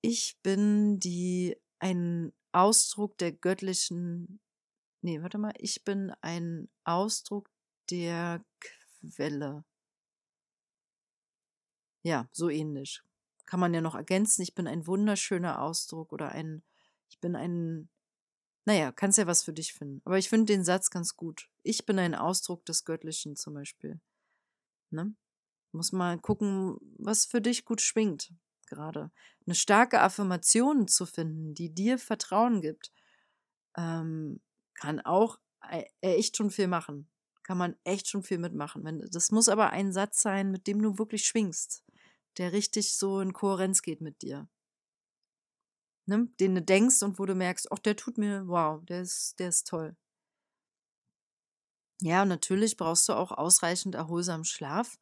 ich 0.00 0.38
bin 0.42 0.98
die, 0.98 1.58
ein 1.78 2.32
Ausdruck 2.52 3.18
der 3.18 3.32
göttlichen, 3.32 4.40
nee, 5.02 5.20
warte 5.20 5.36
mal, 5.36 5.52
ich 5.58 5.84
bin 5.84 6.10
ein 6.22 6.70
Ausdruck 6.84 7.50
der 7.90 8.42
Quelle. 8.60 9.66
Ja, 12.02 12.30
so 12.32 12.48
ähnlich. 12.48 13.02
Kann 13.44 13.60
man 13.60 13.74
ja 13.74 13.82
noch 13.82 13.94
ergänzen, 13.94 14.40
ich 14.40 14.54
bin 14.54 14.66
ein 14.66 14.86
wunderschöner 14.86 15.60
Ausdruck 15.60 16.14
oder 16.14 16.32
ein, 16.32 16.62
ich 17.10 17.20
bin 17.20 17.36
ein 17.36 17.90
naja, 18.68 18.92
kannst 18.92 19.16
ja 19.16 19.26
was 19.26 19.44
für 19.44 19.54
dich 19.54 19.72
finden. 19.72 20.02
Aber 20.04 20.18
ich 20.18 20.28
finde 20.28 20.52
den 20.52 20.62
Satz 20.62 20.90
ganz 20.90 21.16
gut. 21.16 21.48
Ich 21.62 21.86
bin 21.86 21.98
ein 21.98 22.14
Ausdruck 22.14 22.66
des 22.66 22.84
Göttlichen 22.84 23.34
zum 23.34 23.54
Beispiel. 23.54 23.98
Ne? 24.90 25.14
Muss 25.72 25.90
mal 25.90 26.18
gucken, 26.18 26.76
was 26.98 27.24
für 27.24 27.40
dich 27.40 27.64
gut 27.64 27.80
schwingt 27.80 28.30
gerade. 28.66 29.10
Eine 29.46 29.54
starke 29.54 30.02
Affirmation 30.02 30.86
zu 30.86 31.06
finden, 31.06 31.54
die 31.54 31.72
dir 31.72 31.98
Vertrauen 31.98 32.60
gibt, 32.60 32.92
ähm, 33.74 34.42
kann 34.74 35.00
auch 35.00 35.38
e-, 35.72 35.86
echt 36.02 36.36
schon 36.36 36.50
viel 36.50 36.66
machen. 36.66 37.08
Kann 37.44 37.56
man 37.56 37.74
echt 37.84 38.06
schon 38.06 38.22
viel 38.22 38.36
mitmachen. 38.36 39.02
Das 39.10 39.30
muss 39.30 39.48
aber 39.48 39.70
ein 39.70 39.94
Satz 39.94 40.20
sein, 40.20 40.50
mit 40.50 40.66
dem 40.66 40.82
du 40.82 40.98
wirklich 40.98 41.24
schwingst, 41.24 41.82
der 42.36 42.52
richtig 42.52 42.94
so 42.94 43.20
in 43.20 43.32
Kohärenz 43.32 43.80
geht 43.80 44.02
mit 44.02 44.20
dir 44.20 44.46
ne, 46.08 46.26
den 46.40 46.54
du 46.54 46.62
denkst 46.62 47.02
und 47.02 47.18
wo 47.18 47.26
du 47.26 47.34
merkst, 47.34 47.70
ach, 47.70 47.78
der 47.78 47.94
tut 47.94 48.18
mir, 48.18 48.48
wow, 48.48 48.82
der 48.84 49.02
ist, 49.02 49.38
der 49.38 49.50
ist 49.50 49.68
toll. 49.68 49.94
Ja, 52.00 52.22
und 52.22 52.28
natürlich 52.28 52.76
brauchst 52.76 53.08
du 53.08 53.12
auch 53.12 53.32
ausreichend 53.32 53.94
erholsamen 53.94 54.44
Schlaf, 54.44 54.98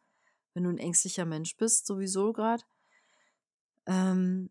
wenn 0.55 0.65
du 0.65 0.71
ein 0.71 0.79
ängstlicher 0.79 1.25
Mensch 1.25 1.57
bist, 1.57 1.87
sowieso 1.87 2.33
gerade. 2.33 2.65
Ähm, 3.87 4.51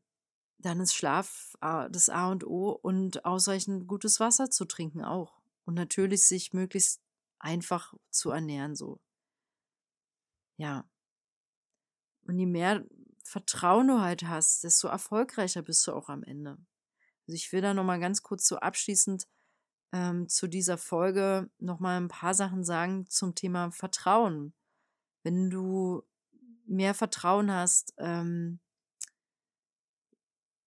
dann 0.60 0.80
ist 0.80 0.96
Schlaf 0.96 1.56
das 1.60 2.10
A 2.10 2.32
und 2.32 2.46
O 2.46 2.70
und 2.70 3.26
ausreichend 3.26 3.88
gutes 3.88 4.20
Wasser 4.20 4.50
zu 4.50 4.66
trinken 4.66 5.04
auch. 5.04 5.42
Und 5.66 5.74
natürlich 5.74 6.24
sich 6.26 6.54
möglichst 6.54 7.02
einfach 7.40 7.94
zu 8.12 8.30
ernähren, 8.30 8.76
so. 8.76 9.00
Ja. 10.58 10.88
Und 12.28 12.40
je 12.40 12.46
mehr 12.46 12.86
Vertrauen 13.28 13.88
du 13.88 14.02
halt 14.02 14.24
hast, 14.24 14.64
desto 14.64 14.88
erfolgreicher 14.88 15.64
bist 15.64 15.86
du 15.88 15.94
auch 15.94 16.10
am 16.10 16.24
Ende. 16.24 16.58
Also 17.28 17.36
ich 17.36 17.52
will 17.52 17.62
da 17.62 17.74
nochmal 17.74 18.00
ganz 18.00 18.22
kurz 18.22 18.48
so 18.48 18.58
abschließend 18.58 19.28
ähm, 19.92 20.30
zu 20.30 20.48
dieser 20.48 20.78
Folge 20.78 21.50
nochmal 21.58 22.00
ein 22.00 22.08
paar 22.08 22.36
Sachen 22.36 22.64
sagen 22.64 23.08
zum 23.10 23.34
Thema 23.34 23.72
Vertrauen. 23.72 24.54
Wenn 25.24 25.50
du 25.50 26.04
mehr 26.68 26.94
Vertrauen 26.94 27.52
hast, 27.52 27.96
ähm, 27.98 28.60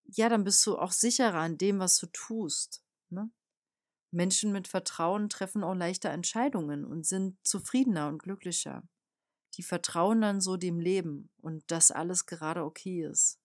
ja, 0.05 0.29
dann 0.29 0.43
bist 0.43 0.67
du 0.67 0.79
auch 0.79 0.93
sicherer 0.93 1.39
an 1.39 1.59
dem, 1.59 1.79
was 1.79 1.99
du 1.99 2.07
tust. 2.07 2.83
Ne? 3.11 3.31
Menschen 4.11 4.51
mit 4.51 4.67
Vertrauen 4.67 5.29
treffen 5.29 5.63
auch 5.63 5.75
leichter 5.75 6.11
Entscheidungen 6.11 6.85
und 6.85 7.07
sind 7.07 7.37
zufriedener 7.47 8.09
und 8.09 8.19
glücklicher. 8.19 8.83
Die 9.59 9.63
vertrauen 9.63 10.21
dann 10.21 10.41
so 10.41 10.57
dem 10.57 10.81
Leben 10.81 11.31
und 11.41 11.71
dass 11.71 11.91
alles 11.91 12.27
gerade 12.27 12.65
okay 12.65 13.05
ist. 13.05 13.41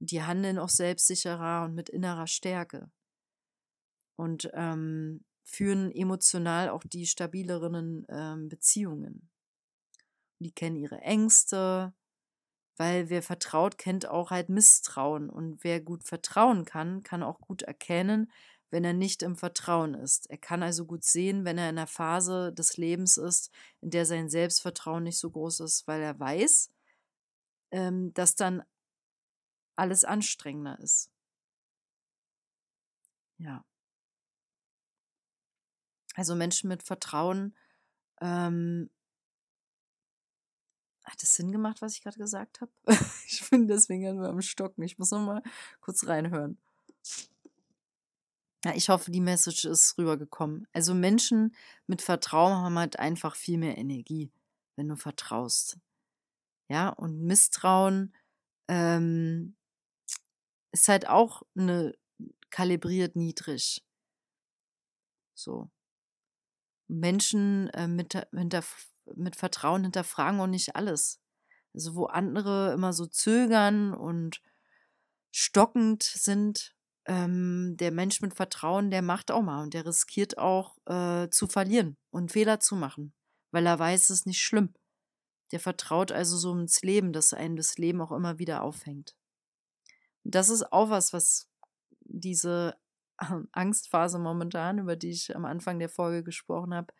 Die 0.00 0.22
handeln 0.22 0.58
auch 0.58 0.70
selbstsicherer 0.70 1.64
und 1.64 1.74
mit 1.74 1.88
innerer 1.88 2.26
Stärke. 2.26 2.90
Und 4.16 4.50
ähm, 4.54 5.24
führen 5.44 5.92
emotional 5.92 6.70
auch 6.70 6.84
die 6.84 7.06
stabileren 7.06 8.06
ähm, 8.08 8.48
Beziehungen. 8.48 9.30
Die 10.38 10.52
kennen 10.52 10.76
ihre 10.76 11.00
Ängste, 11.02 11.92
weil 12.76 13.10
wer 13.10 13.22
vertraut, 13.22 13.78
kennt 13.78 14.08
auch 14.08 14.30
halt 14.30 14.48
Misstrauen. 14.48 15.28
Und 15.28 15.62
wer 15.62 15.80
gut 15.80 16.04
vertrauen 16.04 16.64
kann, 16.64 17.02
kann 17.02 17.22
auch 17.22 17.40
gut 17.40 17.62
erkennen, 17.62 18.32
wenn 18.72 18.84
er 18.84 18.94
nicht 18.94 19.22
im 19.22 19.36
Vertrauen 19.36 19.92
ist. 19.92 20.30
Er 20.30 20.38
kann 20.38 20.62
also 20.62 20.86
gut 20.86 21.04
sehen, 21.04 21.44
wenn 21.44 21.58
er 21.58 21.68
in 21.68 21.76
einer 21.76 21.86
Phase 21.86 22.54
des 22.54 22.78
Lebens 22.78 23.18
ist, 23.18 23.52
in 23.82 23.90
der 23.90 24.06
sein 24.06 24.30
Selbstvertrauen 24.30 25.02
nicht 25.02 25.18
so 25.18 25.30
groß 25.30 25.60
ist, 25.60 25.86
weil 25.86 26.00
er 26.00 26.18
weiß, 26.18 26.72
ähm, 27.70 28.14
dass 28.14 28.34
dann 28.34 28.62
alles 29.76 30.04
anstrengender 30.04 30.78
ist. 30.80 31.10
Ja. 33.36 33.62
Also 36.14 36.34
Menschen 36.34 36.68
mit 36.68 36.82
Vertrauen 36.82 37.54
ähm, 38.22 38.88
hat 41.04 41.22
es 41.22 41.34
Sinn 41.34 41.52
gemacht, 41.52 41.82
was 41.82 41.94
ich 41.94 42.02
gerade 42.02 42.18
gesagt 42.18 42.62
habe? 42.62 42.72
ich 43.26 43.48
bin 43.50 43.68
deswegen 43.68 44.16
nur 44.16 44.28
am 44.28 44.40
Stocken. 44.40 44.82
Ich 44.82 44.98
muss 44.98 45.10
noch 45.10 45.20
mal 45.20 45.42
kurz 45.80 46.06
reinhören. 46.06 46.56
Ja, 48.64 48.74
ich 48.74 48.88
hoffe, 48.88 49.10
die 49.10 49.20
Message 49.20 49.64
ist 49.64 49.98
rübergekommen. 49.98 50.68
Also 50.72 50.94
Menschen 50.94 51.54
mit 51.86 52.00
Vertrauen 52.00 52.54
haben 52.54 52.78
halt 52.78 52.98
einfach 52.98 53.34
viel 53.34 53.58
mehr 53.58 53.76
Energie, 53.76 54.30
wenn 54.76 54.88
du 54.88 54.96
vertraust. 54.96 55.78
Ja, 56.68 56.90
und 56.90 57.20
Misstrauen 57.20 58.14
ähm, 58.68 59.56
ist 60.72 60.88
halt 60.88 61.08
auch 61.08 61.42
eine 61.56 61.94
kalibriert 62.50 63.16
niedrig. 63.16 63.84
So. 65.34 65.70
Menschen 66.88 67.68
äh, 67.70 67.88
mit, 67.88 68.14
hinter, 68.32 68.62
mit 69.16 69.34
Vertrauen 69.34 69.82
hinterfragen 69.82 70.40
auch 70.40 70.46
nicht 70.46 70.76
alles. 70.76 71.20
Also 71.74 71.94
wo 71.94 72.04
andere 72.04 72.72
immer 72.74 72.92
so 72.92 73.06
zögern 73.06 73.94
und 73.94 74.40
stockend 75.32 76.02
sind, 76.02 76.76
ähm, 77.06 77.76
der 77.78 77.90
Mensch 77.90 78.20
mit 78.20 78.34
Vertrauen, 78.34 78.90
der 78.90 79.02
macht 79.02 79.30
auch 79.30 79.42
mal 79.42 79.62
und 79.62 79.74
der 79.74 79.86
riskiert 79.86 80.38
auch 80.38 80.76
äh, 80.86 81.28
zu 81.30 81.46
verlieren 81.46 81.96
und 82.10 82.32
Fehler 82.32 82.60
zu 82.60 82.76
machen, 82.76 83.12
weil 83.50 83.66
er 83.66 83.78
weiß, 83.78 84.04
es 84.04 84.10
ist 84.20 84.26
nicht 84.26 84.42
schlimm. 84.42 84.74
Der 85.50 85.60
vertraut 85.60 86.12
also 86.12 86.36
so 86.36 86.54
ins 86.54 86.82
Leben, 86.82 87.12
dass 87.12 87.34
einem 87.34 87.56
das 87.56 87.76
Leben 87.76 88.00
auch 88.00 88.12
immer 88.12 88.38
wieder 88.38 88.62
aufhängt. 88.62 89.16
Und 90.24 90.34
das 90.34 90.48
ist 90.48 90.72
auch 90.72 90.90
was, 90.90 91.12
was 91.12 91.48
diese 92.00 92.76
Angstphase 93.52 94.18
momentan, 94.18 94.78
über 94.78 94.96
die 94.96 95.10
ich 95.10 95.34
am 95.34 95.44
Anfang 95.44 95.78
der 95.78 95.88
Folge 95.88 96.22
gesprochen 96.22 96.74
habe, 96.74 96.92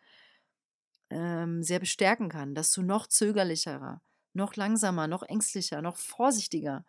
ähm, 1.09 1.63
sehr 1.63 1.79
bestärken 1.79 2.29
kann, 2.29 2.55
dass 2.55 2.71
du 2.71 2.81
noch 2.81 3.07
zögerlicherer, 3.07 4.01
noch 4.33 4.55
langsamer, 4.55 5.07
noch 5.07 5.23
ängstlicher, 5.23 5.81
noch 5.81 5.97
vorsichtiger. 5.97 6.85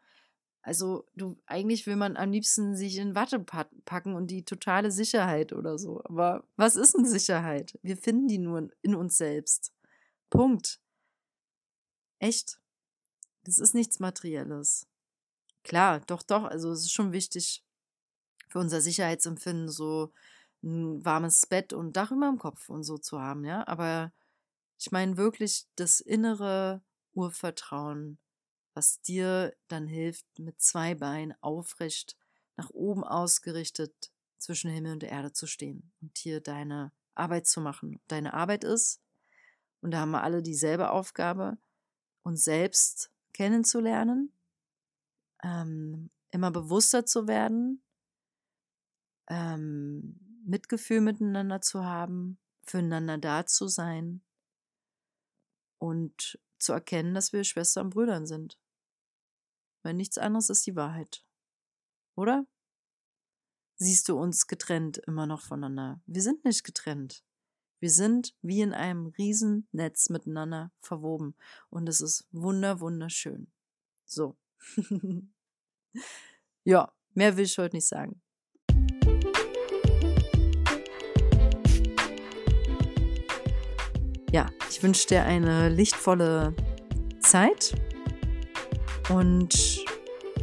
Also 0.64 1.06
du 1.14 1.36
eigentlich 1.44 1.86
will 1.86 1.96
man 1.96 2.16
am 2.16 2.32
liebsten 2.32 2.74
sich 2.74 2.96
in 2.96 3.14
Watte 3.14 3.38
packen 3.38 4.14
und 4.14 4.28
die 4.28 4.46
totale 4.46 4.90
Sicherheit 4.90 5.52
oder 5.52 5.76
so. 5.78 6.02
Aber 6.04 6.42
was 6.56 6.74
ist 6.76 6.94
denn 6.94 7.04
Sicherheit? 7.04 7.78
Wir 7.82 7.98
finden 7.98 8.28
die 8.28 8.38
nur 8.38 8.70
in 8.80 8.94
uns 8.94 9.18
selbst. 9.18 9.74
Punkt. 10.30 10.80
Echt. 12.18 12.58
Das 13.42 13.58
ist 13.58 13.74
nichts 13.74 14.00
Materielles. 14.00 14.88
Klar, 15.64 16.00
doch, 16.06 16.22
doch. 16.22 16.44
Also 16.44 16.72
es 16.72 16.80
ist 16.80 16.92
schon 16.92 17.12
wichtig 17.12 17.62
für 18.48 18.58
unser 18.58 18.80
Sicherheitsempfinden 18.80 19.68
so 19.68 20.14
ein 20.62 21.04
warmes 21.04 21.44
Bett 21.44 21.74
und 21.74 21.94
Dach 21.94 22.10
über 22.10 22.26
dem 22.26 22.38
Kopf 22.38 22.70
und 22.70 22.84
so 22.84 22.96
zu 22.96 23.20
haben, 23.20 23.44
ja. 23.44 23.68
Aber 23.68 24.14
ich 24.78 24.90
meine 24.92 25.18
wirklich 25.18 25.66
das 25.76 26.00
innere 26.00 26.82
Urvertrauen, 27.12 28.18
was 28.74 29.00
dir 29.00 29.54
dann 29.68 29.86
hilft, 29.86 30.26
mit 30.38 30.60
zwei 30.60 30.94
Beinen 30.94 31.34
aufrecht 31.40 32.16
nach 32.56 32.70
oben 32.70 33.04
ausgerichtet 33.04 34.12
zwischen 34.38 34.70
Himmel 34.70 34.92
und 34.92 35.02
Erde 35.02 35.32
zu 35.32 35.46
stehen 35.46 35.92
und 36.00 36.18
hier 36.18 36.40
deine 36.40 36.92
Arbeit 37.14 37.46
zu 37.46 37.60
machen. 37.60 38.00
Deine 38.08 38.34
Arbeit 38.34 38.64
ist, 38.64 39.00
und 39.80 39.92
da 39.92 40.00
haben 40.00 40.10
wir 40.10 40.22
alle 40.22 40.42
dieselbe 40.42 40.90
Aufgabe, 40.90 41.56
uns 42.22 42.44
selbst 42.44 43.10
kennenzulernen, 43.32 44.32
ähm, 45.42 46.10
immer 46.30 46.50
bewusster 46.50 47.06
zu 47.06 47.28
werden, 47.28 47.82
ähm, 49.28 50.18
Mitgefühl 50.44 51.00
miteinander 51.00 51.60
zu 51.60 51.84
haben, 51.84 52.38
füreinander 52.62 53.18
da 53.18 53.46
zu 53.46 53.68
sein 53.68 54.22
und 55.78 56.38
zu 56.58 56.72
erkennen, 56.72 57.14
dass 57.14 57.32
wir 57.32 57.44
Schwestern 57.44 57.86
und 57.86 57.94
Brüdern 57.94 58.26
sind. 58.26 58.58
Weil 59.84 59.94
nichts 59.94 60.18
anderes 60.18 60.50
ist 60.50 60.66
die 60.66 60.74
Wahrheit. 60.74 61.24
Oder? 62.16 62.46
Siehst 63.76 64.08
du 64.08 64.18
uns 64.18 64.46
getrennt 64.46 64.98
immer 64.98 65.26
noch 65.26 65.42
voneinander? 65.42 66.00
Wir 66.06 66.22
sind 66.22 66.44
nicht 66.44 66.64
getrennt. 66.64 67.22
Wir 67.80 67.90
sind 67.90 68.34
wie 68.40 68.62
in 68.62 68.72
einem 68.72 69.08
Riesennetz 69.08 70.08
miteinander 70.08 70.72
verwoben. 70.80 71.36
Und 71.68 71.88
es 71.88 72.00
ist 72.00 72.26
wunder, 72.32 72.80
wunderschön. 72.80 73.52
So. 74.06 74.36
ja, 76.64 76.92
mehr 77.12 77.36
will 77.36 77.44
ich 77.44 77.58
heute 77.58 77.76
nicht 77.76 77.86
sagen. 77.86 78.20
ja, 84.32 84.50
ich 84.68 84.82
wünsche 84.82 85.06
dir 85.06 85.22
eine 85.22 85.68
lichtvolle 85.68 86.56
Zeit 87.20 87.72
und 89.08 89.84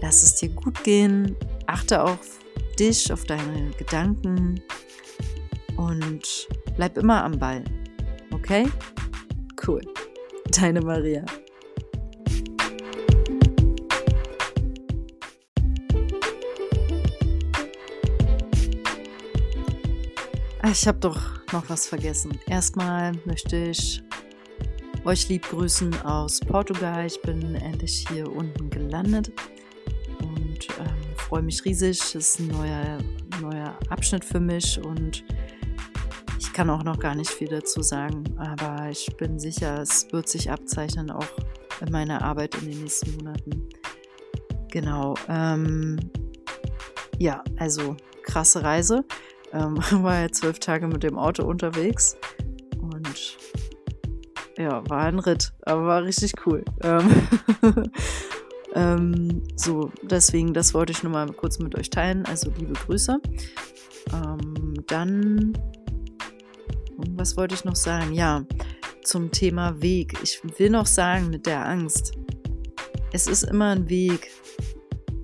lass 0.01 0.23
es 0.23 0.35
dir 0.35 0.49
gut 0.49 0.83
gehen. 0.83 1.35
Achte 1.67 2.03
auf 2.03 2.39
dich, 2.79 3.11
auf 3.11 3.23
deine 3.23 3.71
Gedanken 3.77 4.61
und 5.77 6.47
bleib 6.75 6.97
immer 6.97 7.23
am 7.23 7.37
Ball. 7.37 7.63
Okay? 8.31 8.67
Cool. 9.65 9.81
Deine 10.49 10.81
Maria. 10.81 11.23
Ah, 20.63 20.69
ich 20.71 20.87
habe 20.87 20.99
doch 20.99 21.19
noch 21.51 21.69
was 21.69 21.87
vergessen. 21.87 22.37
Erstmal 22.47 23.13
möchte 23.25 23.57
ich 23.57 24.03
euch 25.05 25.29
lieb 25.29 25.49
grüßen 25.49 26.01
aus 26.03 26.39
Portugal. 26.39 27.05
Ich 27.05 27.21
bin 27.21 27.55
endlich 27.55 28.05
hier 28.09 28.31
unten 28.31 28.69
gelandet 28.69 29.31
und 30.19 30.67
ähm, 30.79 31.15
freue 31.15 31.41
mich 31.41 31.63
riesig. 31.65 31.99
Es 31.99 32.15
ist 32.15 32.39
ein 32.39 32.47
neuer, 32.49 32.99
neuer 33.41 33.77
Abschnitt 33.89 34.23
für 34.23 34.39
mich 34.39 34.79
und 34.83 35.23
ich 36.37 36.53
kann 36.53 36.69
auch 36.69 36.83
noch 36.83 36.99
gar 36.99 37.15
nicht 37.15 37.31
viel 37.31 37.47
dazu 37.47 37.81
sagen, 37.81 38.23
aber 38.37 38.89
ich 38.89 39.07
bin 39.17 39.39
sicher, 39.39 39.81
es 39.81 40.11
wird 40.11 40.27
sich 40.27 40.51
abzeichnen, 40.51 41.09
auch 41.09 41.27
in 41.79 41.91
meiner 41.91 42.21
Arbeit 42.21 42.55
in 42.55 42.69
den 42.69 42.81
nächsten 42.81 43.15
Monaten. 43.15 43.69
Genau. 44.69 45.15
Ähm, 45.27 45.99
ja, 47.17 47.43
also 47.57 47.97
krasse 48.23 48.63
Reise. 48.63 49.03
Ähm, 49.51 49.77
war 50.03 50.21
ja 50.21 50.31
zwölf 50.31 50.59
Tage 50.59 50.87
mit 50.87 51.03
dem 51.03 51.17
Auto 51.17 51.43
unterwegs 51.43 52.17
ja, 54.61 54.89
war 54.89 55.01
ein 55.01 55.19
Ritt, 55.19 55.53
aber 55.63 55.85
war 55.85 56.03
richtig 56.03 56.33
cool. 56.45 56.63
Ähm 56.83 57.09
Ähm, 58.73 59.43
so, 59.55 59.91
deswegen, 60.01 60.53
das 60.53 60.73
wollte 60.73 60.91
ich 60.91 61.03
nur 61.03 61.11
mal 61.11 61.27
kurz 61.33 61.59
mit 61.59 61.77
euch 61.77 61.89
teilen. 61.89 62.25
Also 62.25 62.51
liebe 62.57 62.73
Grüße. 62.73 63.19
Ähm, 64.13 64.73
dann, 64.87 65.57
was 67.15 67.35
wollte 67.37 67.55
ich 67.55 67.65
noch 67.65 67.75
sagen? 67.75 68.13
Ja, 68.13 68.45
zum 69.03 69.31
Thema 69.31 69.81
Weg. 69.81 70.17
Ich 70.23 70.41
will 70.57 70.69
noch 70.69 70.85
sagen 70.85 71.29
mit 71.29 71.45
der 71.45 71.65
Angst. 71.65 72.13
Es 73.11 73.27
ist 73.27 73.43
immer 73.43 73.71
ein 73.71 73.89
Weg. 73.89 74.29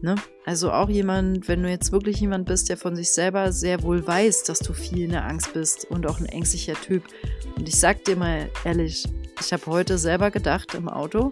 Ne? 0.02 0.16
Also 0.46 0.72
auch 0.72 0.90
jemand, 0.90 1.48
wenn 1.48 1.64
du 1.64 1.70
jetzt 1.70 1.92
wirklich 1.92 2.20
jemand 2.20 2.46
bist, 2.46 2.70
der 2.70 2.78
von 2.78 2.96
sich 2.96 3.12
selber 3.12 3.52
sehr 3.52 3.82
wohl 3.82 4.06
weiß, 4.06 4.44
dass 4.44 4.60
du 4.60 4.74
viel 4.74 5.04
in 5.04 5.12
der 5.12 5.26
Angst 5.26 5.54
bist 5.54 5.86
und 5.90 6.06
auch 6.06 6.20
ein 6.20 6.28
ängstlicher 6.28 6.76
Typ. 6.76 7.04
Und 7.56 7.68
ich 7.68 7.80
sag 7.80 8.04
dir 8.04 8.16
mal 8.16 8.50
ehrlich, 8.64 9.08
ich 9.40 9.54
habe 9.54 9.66
heute 9.68 9.98
selber 9.98 10.32
gedacht 10.32 10.74
im 10.74 10.90
Auto, 10.90 11.32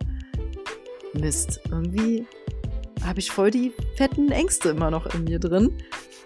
Mist, 1.14 1.62
irgendwie 1.66 2.26
habe 3.04 3.20
ich 3.20 3.32
voll 3.32 3.52
die 3.52 3.72
fetten 3.98 4.32
Ängste 4.32 4.70
immer 4.70 4.92
noch 4.92 5.06
in 5.14 5.24
mir 5.26 5.40
drin. 5.40 5.72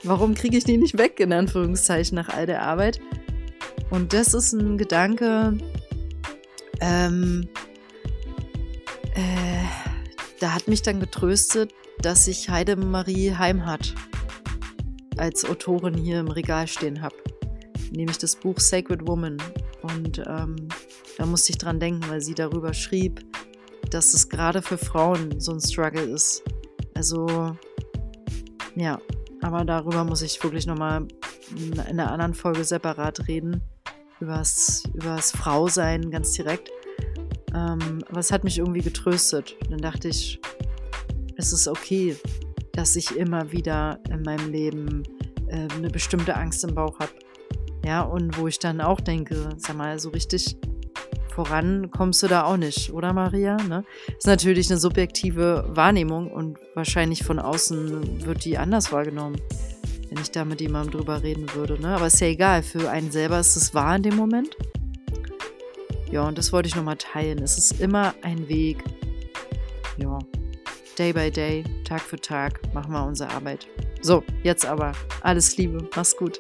Warum 0.03 0.33
kriege 0.33 0.57
ich 0.57 0.63
die 0.63 0.77
nicht 0.77 0.97
weg, 0.97 1.19
in 1.19 1.33
Anführungszeichen, 1.33 2.15
nach 2.15 2.29
all 2.29 2.45
der 2.45 2.61
Arbeit? 2.61 2.99
Und 3.89 4.13
das 4.13 4.33
ist 4.33 4.53
ein 4.53 4.77
Gedanke, 4.77 5.57
ähm, 6.79 7.47
äh, 9.15 9.65
da 10.39 10.53
hat 10.53 10.67
mich 10.67 10.81
dann 10.81 10.99
getröstet, 10.99 11.73
dass 12.01 12.27
ich 12.27 12.49
Heidemarie 12.49 13.35
Heimhardt 13.35 13.93
als 15.17 15.43
Autorin 15.43 15.95
hier 15.95 16.19
im 16.19 16.29
Regal 16.29 16.67
stehen 16.67 17.01
habe. 17.01 17.15
Nämlich 17.91 18.17
das 18.17 18.35
Buch 18.35 18.59
Sacred 18.59 19.05
Woman. 19.05 19.37
Und 19.81 20.23
ähm, 20.25 20.55
da 21.19 21.25
musste 21.25 21.51
ich 21.51 21.57
dran 21.57 21.81
denken, 21.81 22.09
weil 22.09 22.21
sie 22.21 22.33
darüber 22.33 22.73
schrieb, 22.73 23.19
dass 23.91 24.13
es 24.13 24.29
gerade 24.29 24.61
für 24.61 24.77
Frauen 24.77 25.37
so 25.39 25.51
ein 25.51 25.59
Struggle 25.59 26.01
ist. 26.01 26.43
Also, 26.95 27.55
ja, 28.75 28.99
aber 29.41 29.65
darüber 29.65 30.05
muss 30.05 30.21
ich 30.21 30.41
wirklich 30.41 30.65
nochmal 30.65 31.05
in 31.57 31.77
einer 31.77 32.09
anderen 32.09 32.33
Folge 32.33 32.63
separat 32.63 33.27
reden. 33.27 33.61
Übers, 34.21 34.83
übers 34.93 35.31
Frausein 35.31 36.09
ganz 36.09 36.31
direkt. 36.33 36.69
Ähm, 37.53 38.01
aber 38.07 38.19
es 38.19 38.31
hat 38.31 38.45
mich 38.45 38.57
irgendwie 38.57 38.81
getröstet. 38.81 39.57
dann 39.69 39.79
dachte 39.79 40.07
ich, 40.07 40.39
es 41.35 41.51
ist 41.51 41.67
okay, 41.67 42.15
dass 42.71 42.95
ich 42.95 43.17
immer 43.17 43.51
wieder 43.51 43.99
in 44.09 44.21
meinem 44.21 44.51
Leben 44.51 45.03
äh, 45.47 45.67
eine 45.75 45.89
bestimmte 45.89 46.37
Angst 46.37 46.63
im 46.63 46.75
Bauch 46.75 46.97
habe. 46.99 47.11
Ja, 47.83 48.03
und 48.03 48.37
wo 48.37 48.47
ich 48.47 48.59
dann 48.59 48.79
auch 48.79 49.01
denke, 49.01 49.49
sag 49.57 49.75
mal, 49.75 49.99
so 49.99 50.09
richtig 50.11 50.57
voran 51.45 51.89
kommst 51.89 52.21
du 52.21 52.27
da 52.27 52.43
auch 52.43 52.57
nicht, 52.57 52.91
oder 52.91 53.13
Maria? 53.13 53.55
Ne? 53.55 53.85
Ist 54.17 54.27
natürlich 54.27 54.69
eine 54.69 54.77
subjektive 54.77 55.63
Wahrnehmung 55.69 56.29
und 56.29 56.59
wahrscheinlich 56.75 57.23
von 57.23 57.39
außen 57.39 58.25
wird 58.25 58.43
die 58.43 58.57
anders 58.57 58.91
wahrgenommen, 58.91 59.39
wenn 60.09 60.21
ich 60.21 60.31
da 60.31 60.43
mit 60.43 60.59
jemandem 60.59 60.99
drüber 60.99 61.23
reden 61.23 61.45
würde. 61.53 61.79
Ne? 61.79 61.95
Aber 61.95 62.07
ist 62.07 62.19
ja 62.19 62.27
egal, 62.27 62.61
für 62.61 62.89
einen 62.89 63.09
selber 63.09 63.39
ist 63.39 63.55
es 63.55 63.73
wahr 63.73 63.95
in 63.95 64.03
dem 64.03 64.17
Moment. 64.17 64.57
Ja, 66.11 66.27
und 66.27 66.37
das 66.37 66.51
wollte 66.51 66.67
ich 66.67 66.75
nochmal 66.75 66.97
teilen. 66.97 67.41
Es 67.41 67.57
ist 67.57 67.79
immer 67.79 68.13
ein 68.21 68.49
Weg. 68.49 68.83
Ja, 69.95 70.19
day 70.97 71.13
by 71.13 71.31
day, 71.31 71.63
Tag 71.85 72.01
für 72.01 72.19
Tag 72.19 72.59
machen 72.73 72.91
wir 72.91 73.05
unsere 73.05 73.29
Arbeit. 73.29 73.65
So, 74.01 74.25
jetzt 74.43 74.65
aber 74.65 74.91
alles 75.21 75.55
Liebe, 75.55 75.87
mach's 75.95 76.17
gut. 76.17 76.37